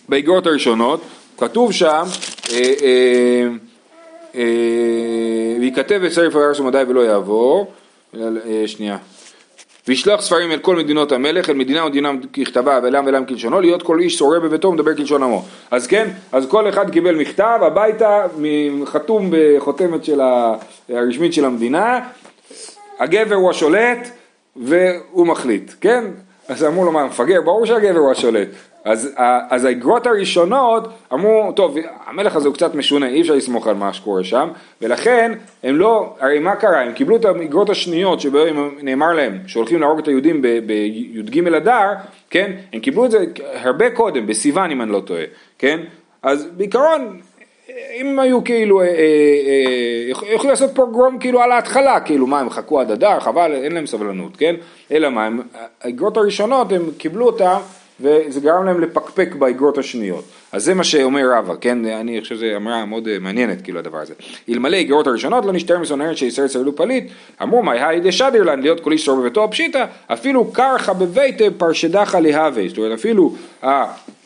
באיגרות 0.08 0.46
הראשונות, 0.46 1.00
כתוב 1.38 1.72
שם, 1.72 2.02
אה, 2.52 2.56
אה, 2.82 3.48
אה, 4.34 4.42
וייכתב 5.60 6.00
בספר 6.04 6.38
הארץ 6.38 6.60
ומדי 6.60 6.82
ולא 6.88 7.00
יעבור, 7.00 7.72
שנייה. 8.66 8.96
וישלח 9.88 10.20
ספרים 10.20 10.52
אל 10.52 10.58
כל 10.58 10.76
מדינות 10.76 11.12
המלך, 11.12 11.50
אל 11.50 11.54
מדינה 11.54 11.84
ומדינה 11.84 12.10
ככתבה 12.32 12.80
ואלם 12.82 13.06
ואלם 13.06 13.26
כלשונו, 13.26 13.60
להיות 13.60 13.82
כל 13.82 14.00
איש 14.00 14.16
שורה 14.18 14.40
בביתו 14.40 14.68
ומדבר 14.68 14.94
כלשון 14.94 15.22
עמו. 15.22 15.44
אז 15.70 15.86
כן, 15.86 16.08
אז 16.32 16.46
כל 16.46 16.68
אחד 16.68 16.90
קיבל 16.90 17.14
מכתב 17.14 17.58
הביתה, 17.62 18.26
חתום 18.84 19.30
בחותמת 19.30 20.04
של 20.04 20.20
ה- 20.20 20.54
הרשמית 20.88 21.34
של 21.34 21.44
המדינה, 21.44 22.00
הגבר 22.98 23.34
הוא 23.34 23.50
השולט 23.50 24.10
והוא 24.56 25.26
מחליט, 25.26 25.72
כן? 25.80 26.04
אז 26.50 26.64
אמרו 26.64 26.84
לו 26.84 26.92
מה, 26.92 27.06
מפגר? 27.06 27.40
ברור 27.42 27.66
שהגבר 27.66 27.98
הוא 27.98 28.10
השולט. 28.10 28.48
אז, 28.84 29.14
אז 29.50 29.64
האגרות 29.64 30.06
הראשונות 30.06 30.88
אמרו, 31.12 31.52
טוב, 31.56 31.76
המלך 32.06 32.36
הזה 32.36 32.48
הוא 32.48 32.54
קצת 32.54 32.74
משונה, 32.74 33.08
אי 33.08 33.20
אפשר 33.20 33.34
לסמוך 33.34 33.66
על 33.66 33.74
מה 33.74 33.92
שקורה 33.92 34.24
שם, 34.24 34.48
ולכן 34.82 35.32
הם 35.62 35.76
לא, 35.76 36.14
הרי 36.20 36.38
מה 36.38 36.56
קרה? 36.56 36.80
הם 36.80 36.92
קיבלו 36.92 37.16
את 37.16 37.24
האגרות 37.24 37.70
השניות 37.70 38.20
שבהם 38.20 38.70
נאמר 38.82 39.12
להם 39.12 39.38
שהולכים 39.46 39.80
להרוג 39.80 39.98
את 39.98 40.08
היהודים 40.08 40.42
בי"ג 40.42 41.54
אדר, 41.54 41.92
כן? 42.30 42.52
הם 42.72 42.80
קיבלו 42.80 43.04
את 43.04 43.10
זה 43.10 43.18
הרבה 43.54 43.90
קודם, 43.90 44.26
בסיוון 44.26 44.70
אם 44.70 44.82
אני 44.82 44.92
לא 44.92 45.00
טועה, 45.00 45.24
כן? 45.58 45.80
אז 46.22 46.48
בעיקרון 46.56 47.20
אם 48.00 48.18
היו 48.18 48.44
כאילו, 48.44 48.80
אה, 48.80 48.86
אה, 48.86 48.90
אה, 48.92 48.94
יכ- 50.10 50.22
יכולים 50.32 50.50
לעשות 50.50 50.70
פוגרום 50.74 51.18
כאילו 51.18 51.42
על 51.42 51.52
ההתחלה, 51.52 52.00
כאילו 52.00 52.26
מה 52.26 52.40
הם 52.40 52.50
חכו 52.50 52.80
עד 52.80 52.90
אדר, 52.90 53.20
חבל, 53.20 53.52
אין 53.54 53.72
להם 53.72 53.86
סבלנות, 53.86 54.36
כן? 54.36 54.54
אלא 54.92 55.08
מה, 55.08 55.28
האגרות 55.82 56.16
הראשונות 56.16 56.72
הם 56.72 56.82
קיבלו 56.98 57.26
אותם 57.26 57.56
וזה 58.02 58.40
גרם 58.40 58.66
להם 58.66 58.80
לפקפק 58.80 59.34
באגרות 59.38 59.78
השניות. 59.78 60.24
אז 60.52 60.64
זה 60.64 60.74
מה 60.74 60.84
שאומר 60.84 61.30
רבא, 61.32 61.54
כן? 61.60 61.84
אני 61.84 62.20
חושב 62.20 62.34
שזו 62.36 62.46
אמירה 62.56 62.84
מאוד 62.84 63.18
מעניינת 63.20 63.62
כאילו 63.62 63.78
הדבר 63.78 63.98
הזה. 63.98 64.14
אלמלא 64.48 64.76
האגרות 64.76 65.06
הראשונות 65.06 65.44
לא 65.44 65.52
נשתר 65.52 65.78
משונאיהן 65.78 66.14
שישראל 66.16 66.48
שרדו 66.48 66.76
פליט, 66.76 67.04
אמרו 67.42 67.62
מה 67.62 67.72
היי 67.72 68.00
דשדרלן 68.00 68.60
להיות 68.60 68.80
כל 68.80 68.92
איש 68.92 69.04
שור 69.04 69.20
בביתו 69.20 69.48
פשיטא, 69.50 69.84
אפילו 70.06 70.52
קרחה 70.52 70.92
בביתה 70.92 71.44
פרשדך 71.58 72.16
להווה, 72.22 72.68
זאת 72.68 72.78
אומרת 72.78 72.92
אפילו 72.98 73.34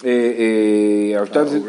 ה... 0.05 0.09
אה, 0.09 1.19
הרב 1.19 1.27
שטיינזרץ- 1.27 1.63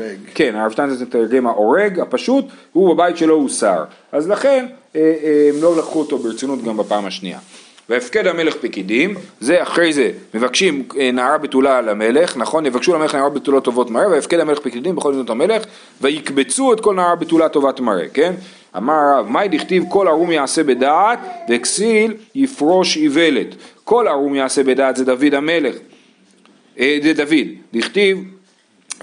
ההורג. 1.48 2.00
הפשוט, 2.00 2.46
הוא 2.74 2.94
בבית 2.94 3.18
שלו 3.18 3.36
הוא 3.36 3.50
שר. 3.50 3.84
אז 4.12 4.30
לכן 4.30 4.66
אה, 4.96 5.02
אה, 5.24 5.50
הם 5.56 5.62
לא 5.62 5.78
לקחו 5.78 6.00
אותו 6.00 6.18
ברצינות 6.18 6.64
גם 6.64 6.78
בפעם 6.78 7.06
השנייה. 7.06 7.40
והפקד 7.90 8.28
המלך 8.28 8.56
פקידים, 8.56 9.16
זה 9.40 9.64
אחרי 9.64 9.94
זה 9.94 10.12
מבקשים 10.34 10.84
אה, 11.00 11.12
נערה 11.12 11.38
בתולה 11.38 11.78
על 11.78 11.90
המלך, 11.90 12.38
נכון? 12.38 12.66
יבקשו 12.66 12.94
למלך 12.96 13.16
נערה 13.16 13.30
בתולה 13.30 13.62
טובות 13.62 13.92
מראה, 13.92 14.10
והפקד 14.10 14.40
המלך 14.40 14.60
פקידים 14.60 14.96
בכל 14.96 15.10
מדינות 15.10 15.30
המלך, 15.30 15.64
ויקבצו 16.02 16.74
את 16.74 16.80
כל 16.80 16.96
נערה 16.96 17.16
בתולה 17.16 17.50
טובת 17.50 17.80
מראה, 17.80 18.08
כן? 18.14 18.34
אמר 18.78 18.94
הרב, 18.94 19.28
מאי 19.30 19.48
דכתיב 19.48 19.84
כל 19.90 20.08
ערום 20.08 20.32
יעשה 20.32 20.64
בדעת, 20.64 21.20
וכסיל 21.50 22.14
יפרוש 22.36 22.98
איוולת. 22.98 23.48
כל 23.84 24.08
ערום 24.08 24.36
יעשה 24.36 24.64
בדעת 24.64 24.96
זה 24.96 25.06
דוד 25.06 25.34
המלך, 25.34 25.76
זה 25.76 25.82
דוד, 27.16 27.48
דכתיב 27.74 28.18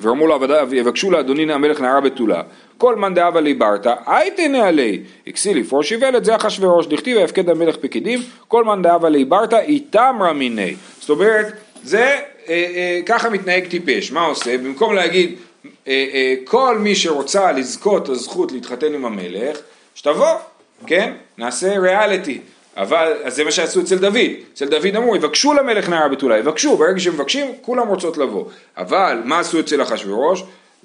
ואמרו 0.02 0.26
לו 0.26 0.34
עבדיו 0.34 0.68
יבקשו 0.72 1.10
לאדוני 1.10 1.52
המלך 1.52 1.80
נערה 1.80 2.00
בתולה. 2.00 2.42
כל 2.78 2.96
מאן 2.96 3.14
דאבה 3.14 3.40
לי 3.40 3.54
ברתא 3.54 3.94
הייתה 4.06 4.48
נעלי 4.48 5.00
הכסיל 5.26 5.58
לפרוש 5.58 5.92
איוולת 5.92 6.24
זה 6.24 6.36
אחשורוש 6.36 6.86
דכתיב 6.86 7.16
ויפקד 7.16 7.48
המלך 7.48 7.76
פקידים 7.76 8.18
כל 8.48 8.64
מאן 8.64 8.82
דאבה 8.82 9.08
לי 9.08 9.24
ברתא 9.24 9.60
איתמרה 9.60 10.32
מיני 10.32 10.74
זאת 11.00 11.10
אומרת 11.10 11.46
זה 11.82 12.02
אה, 12.02 12.18
אה, 12.48 13.00
ככה 13.06 13.30
מתנהג 13.30 13.66
טיפש. 13.68 14.12
מה 14.12 14.20
עושה? 14.20 14.58
במקום 14.58 14.94
להגיד 14.94 15.34
אה, 15.88 16.06
אה, 16.14 16.34
כל 16.44 16.78
מי 16.78 16.94
שרוצה 16.94 17.52
לזכות 17.52 18.08
הזכות 18.08 18.52
להתחתן 18.52 18.94
עם 18.94 19.04
המלך 19.04 19.58
שתבוא 19.94 20.34
כן? 20.86 21.12
נעשה 21.38 21.78
ריאליטי 21.78 22.38
אבל, 22.76 23.12
אז 23.24 23.34
זה 23.36 23.44
מה 23.44 23.50
שעשו 23.50 23.80
אצל 23.80 23.98
דוד, 23.98 24.16
אצל 24.54 24.68
דוד 24.68 24.96
אמרו, 24.96 25.16
יבקשו 25.16 25.52
למלך 25.54 25.88
נערה 25.88 26.08
בתולה, 26.08 26.38
יבקשו, 26.38 26.76
ברגע 26.76 27.00
שמבקשים, 27.00 27.52
כולם 27.62 27.88
רוצות 27.88 28.18
לבוא. 28.18 28.44
אבל, 28.76 29.18
מה 29.24 29.38
עשו 29.38 29.60
אצל 29.60 29.82
אחשוורוש? 29.82 30.42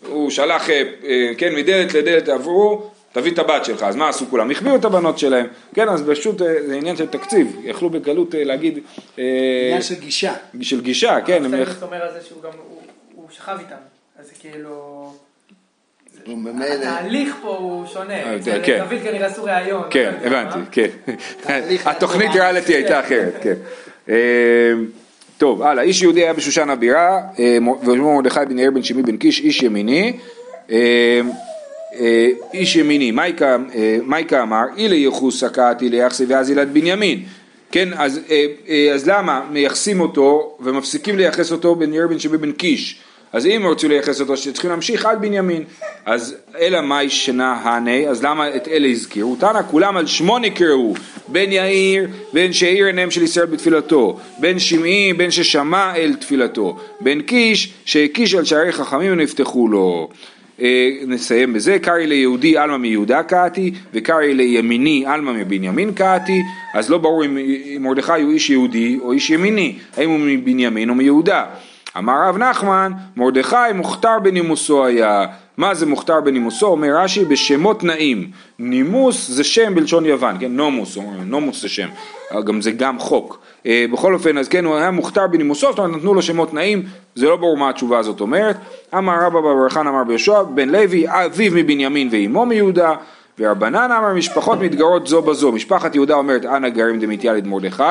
הוא 0.08 0.30
שלח, 0.30 0.70
אה, 0.70 0.84
אה, 1.04 1.32
כן, 1.38 1.56
מדלת 1.56 1.94
לדלת 1.94 2.30
עברו, 2.30 2.84
תביא 3.12 3.32
את 3.32 3.40
הבת 3.40 3.66
שלך, 3.66 3.84
אז 3.84 3.96
מה 3.96 4.10
עשו 4.10 4.26
כולם? 4.30 4.52
החביאו 4.52 4.76
את 4.76 4.86
הבנות 4.86 5.20
שלהם, 5.20 5.46
כן, 5.76 5.90
אז 5.90 6.04
פשוט 6.10 6.42
אה, 6.42 6.68
זה 6.68 6.76
עניין 6.76 6.96
של 6.96 7.06
תקציב, 7.08 7.56
יכלו 7.64 7.90
בקלות 7.90 8.28
להגיד, 8.38 8.80
אה, 9.20 9.24
עניין 9.68 9.82
של 9.82 9.96
גישה. 9.96 10.34
של 10.62 10.82
גישה, 10.82 11.18
כן. 11.26 11.44
סטייבלס 11.48 11.84
אומר 11.84 12.02
על 12.04 12.14
זה 12.14 12.28
שהוא 12.28 12.42
גם, 12.44 12.50
הוא- 12.70 12.82
הוא 13.16 13.26
שכב 13.32 13.56
איתם. 13.60 13.76
אז 14.20 14.26
זה 14.26 14.32
כאילו... 14.40 15.12
וממילא, 16.28 16.66
התהליך 16.66 17.36
פה 17.42 17.58
הוא 17.60 17.86
שונה. 17.86 18.14
אה, 18.14 18.36
אצל 18.36 18.60
כן. 18.64 18.80
דוד 18.80 19.00
כנראה 19.04 19.28
עשו 19.28 19.44
ראיון. 19.44 19.84
כן, 19.90 20.14
הבנתי, 20.24 20.58
מה. 20.58 20.66
כן. 20.72 20.88
התוכנית 21.86 22.32
ריאליטי 22.34 22.76
הייתה 22.76 23.00
אחרת, 23.00 23.34
כן. 23.42 23.54
אה, 24.10 24.16
טוב, 25.38 25.62
הלאה, 25.62 25.84
איש 25.84 26.02
יהודי 26.02 26.24
היה 26.24 26.34
בשושן 26.34 26.70
הבירה, 26.70 27.22
אה, 27.40 27.58
ושמו 27.82 28.16
מרדכי 28.16 28.40
בן 28.50 28.60
יאיר 28.60 28.72
בן 28.72 28.84
שמעי 28.84 29.04
בן 29.04 29.18
קיש, 29.18 29.40
איש 29.40 29.64
ימיני. 29.64 30.18
אה, 30.72 31.22
אה, 32.00 32.28
איש 32.54 32.76
ימיני, 32.76 33.12
מייקה 33.12 34.38
אה, 34.38 34.44
אמר, 34.44 34.64
אילי 34.78 34.96
יחוס 34.96 35.40
סקעתי 35.40 35.90
ליחסי 35.90 36.26
ואז 36.26 36.50
ילד 36.50 36.74
בנימין. 36.74 37.24
כן, 37.72 37.90
אז, 37.96 38.20
אה, 38.30 38.46
אה, 38.70 38.92
אז 38.94 39.08
למה 39.08 39.42
מייחסים 39.52 40.02
אותו 40.02 40.58
ומפסיקים 40.60 41.18
לייחס 41.18 41.52
אותו 41.52 41.76
בן 41.76 41.94
יאיר 41.94 42.08
בן 42.08 42.20
שמעי 42.20 42.38
בן 42.38 42.52
קיש? 42.52 43.02
אז 43.34 43.46
אם 43.46 43.64
רצו 43.72 43.88
לייחס 43.88 44.22
אותו 44.22 44.38
שצריכים 44.38 44.70
להמשיך 44.70 45.06
עד 45.06 45.22
בנימין. 45.22 45.64
אז 46.06 46.36
אלא 46.60 46.82
מאי 46.82 47.10
שנה 47.10 47.54
הנה 47.64 48.10
אז 48.10 48.24
למה 48.24 48.56
את 48.56 48.68
אלה 48.68 48.88
הזכירו? 48.88 49.36
תנא 49.36 49.62
כולם 49.72 49.98
על 49.98 50.08
שמו 50.08 50.40
נקראו. 50.40 50.94
בן 51.28 51.52
יאיר 51.52 52.08
בן 52.34 52.54
שהאיר 52.54 52.86
עיניהם 52.86 53.12
של 53.12 53.24
ישראל 53.24 53.46
בתפילתו. 53.46 54.20
בן 54.40 54.60
שמעי 54.60 55.14
בן 55.14 55.32
ששמע 55.32 55.96
אל 55.96 56.14
תפילתו. 56.14 56.78
בן 57.02 57.22
קיש 57.22 57.74
שהקיש 57.86 58.34
על 58.34 58.46
שערי 58.46 58.72
חכמים 58.72 59.14
ונפתחו 59.14 59.68
לו. 59.68 60.10
אה, 60.62 60.90
נסיים 61.08 61.54
בזה, 61.54 61.80
קרעי 61.80 62.08
ליהודי 62.08 62.58
עלמא 62.58 62.78
מיהודה 62.78 63.24
קעתי 63.24 63.74
וקרעי 63.94 64.34
לימיני 64.34 65.04
עלמא 65.08 65.32
מבנימין 65.32 65.94
קעתי 65.94 66.42
אז 66.74 66.90
לא 66.90 66.98
ברור 66.98 67.26
אם 67.26 67.38
מרדכי 67.80 68.22
הוא 68.22 68.32
איש 68.32 68.50
יהודי 68.50 68.98
או 69.02 69.12
איש 69.12 69.30
ימיני. 69.30 69.76
האם 69.98 70.10
הוא 70.10 70.20
מבנימין 70.20 70.90
או 70.90 70.96
מיהודה 70.96 71.46
אמר 71.98 72.14
רב 72.28 72.38
נחמן, 72.38 72.92
מרדכי 73.16 73.56
מוכתר 73.76 74.20
בנימוסו 74.24 74.86
היה. 74.86 75.26
מה 75.58 75.74
זה 75.74 75.86
מוכתר 75.86 76.22
בנימוסו? 76.22 76.68
אומר 76.68 76.88
רש"י, 76.98 77.26
בשמות 77.26 77.84
נעים. 77.84 78.32
נימוס 78.60 79.28
זה 79.28 79.44
שם 79.44 79.76
בלשון 79.76 80.06
יוון, 80.06 80.36
כן? 80.40 80.52
נומוס, 80.52 80.98
נומוס 81.26 81.62
זה 81.62 81.70
שם. 81.70 81.88
גם 82.46 82.62
זה 82.62 82.72
גם 82.72 83.00
חוק. 83.00 83.40
אה, 83.66 83.86
בכל 83.92 84.14
אופן, 84.14 84.38
אז 84.38 84.48
כן, 84.48 84.66
הוא 84.66 84.76
היה 84.76 84.92
מוכתר 84.92 85.28
בנימוסו, 85.28 85.68
זאת 85.70 85.80
אומרת, 85.80 85.96
נתנו 85.98 86.14
לו 86.14 86.22
שמות 86.22 86.54
נעים, 86.54 86.84
זה 87.16 87.26
לא 87.26 87.36
ברור 87.36 87.58
מה 87.58 87.70
התשובה 87.70 88.00
הזאת 88.00 88.22
אומרת. 88.22 88.56
אמר 88.98 89.14
רבא 89.26 89.42
בר 89.42 89.70
חנא 89.70 89.90
אמר 89.90 90.04
ביהושע, 90.04 90.44
בן 90.44 90.70
לוי, 90.70 91.06
אביו 91.08 91.52
מבנימין 91.56 92.10
ואימו 92.12 92.46
מיהודה. 92.46 92.94
ורבנן 93.40 93.92
אמר 93.92 94.14
משפחות 94.14 94.60
מתגרות 94.60 95.08
זו 95.08 95.22
בזו, 95.22 95.52
משפחת 95.52 95.96
יהודה 95.96 96.16
אומרת 96.16 96.46
אנא 96.46 96.70
גרים 96.70 97.00
דמיתיאלד 97.00 97.48
מרדכי, 97.48 97.84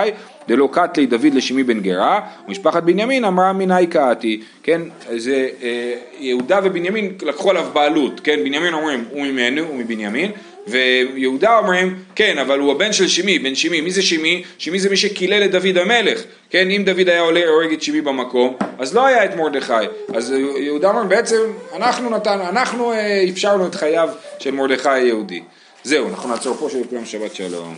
דלא 0.48 0.68
קטלי 0.72 1.06
דוד 1.06 1.35
לשמי 1.35 1.62
בן 1.64 1.80
גרה, 1.80 2.20
ומשפחת 2.48 2.82
בנימין 2.82 3.24
אמרה 3.24 3.52
מיני 3.52 3.87
קעתי, 3.87 4.40
כן, 4.62 4.82
זה 5.16 5.48
אה, 5.62 5.94
יהודה 6.18 6.61
ובנימין 6.64 7.12
לקחו 7.22 7.50
עליו 7.50 7.66
בעלות, 7.72 8.20
כן, 8.20 8.37
בנימין 8.44 8.74
אומרים 8.74 9.04
הוא 9.11 9.26
ממנו, 9.26 9.62
הוא 9.62 9.76
מבנימין, 9.76 10.30
ויהודה 10.66 11.59
אומרים 11.59 11.98
כן, 12.14 12.38
אבל 12.38 12.59
הוא 12.59 12.72
הבן 12.72 12.92
של 12.92 13.09
שמי, 13.09 13.38
בן 13.38 13.55
שמי, 13.55 13.81
מי 13.81 13.90
זה 13.90 14.02
שמי? 14.02 14.44
שמי 14.59 14.81
זה 14.81 14.90
מי 14.90 14.96
שקילל 14.96 15.44
את 15.44 15.50
דוד 15.50 15.79
המלך, 15.79 16.22
כן, 16.50 16.70
אם 16.70 16.83
דוד 16.87 17.09
היה 17.09 17.20
עולה 17.20 17.48
הורג 17.48 17.72
את 17.72 17.83
שמי 17.83 18.00
במקום, 18.00 18.57
אז 18.79 18.94
לא 18.94 19.07
היה 19.07 19.24
את 19.24 19.37
מרדכי, 19.37 19.72
אז 20.14 20.35
יהודה 20.57 20.90
אומר 20.90 21.05
בעצם 21.05 21.40
אנחנו 21.76 22.11
נתנו, 22.11 22.48
אנחנו 22.48 22.92
אה, 22.92 23.24
אפשרנו 23.31 23.66
את 23.66 23.74
חייו 23.74 24.09
של 24.38 24.50
מרדכי 24.50 24.88
היהודי. 24.88 25.42
זהו, 25.85 26.09
אנחנו 26.09 26.29
נעצור 26.29 26.57
פה, 26.57 26.68
שיהיה 26.70 26.85
לכולם 26.85 27.05
שבת 27.05 27.35
שלום. 27.35 27.74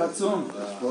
עצום. 0.00 0.48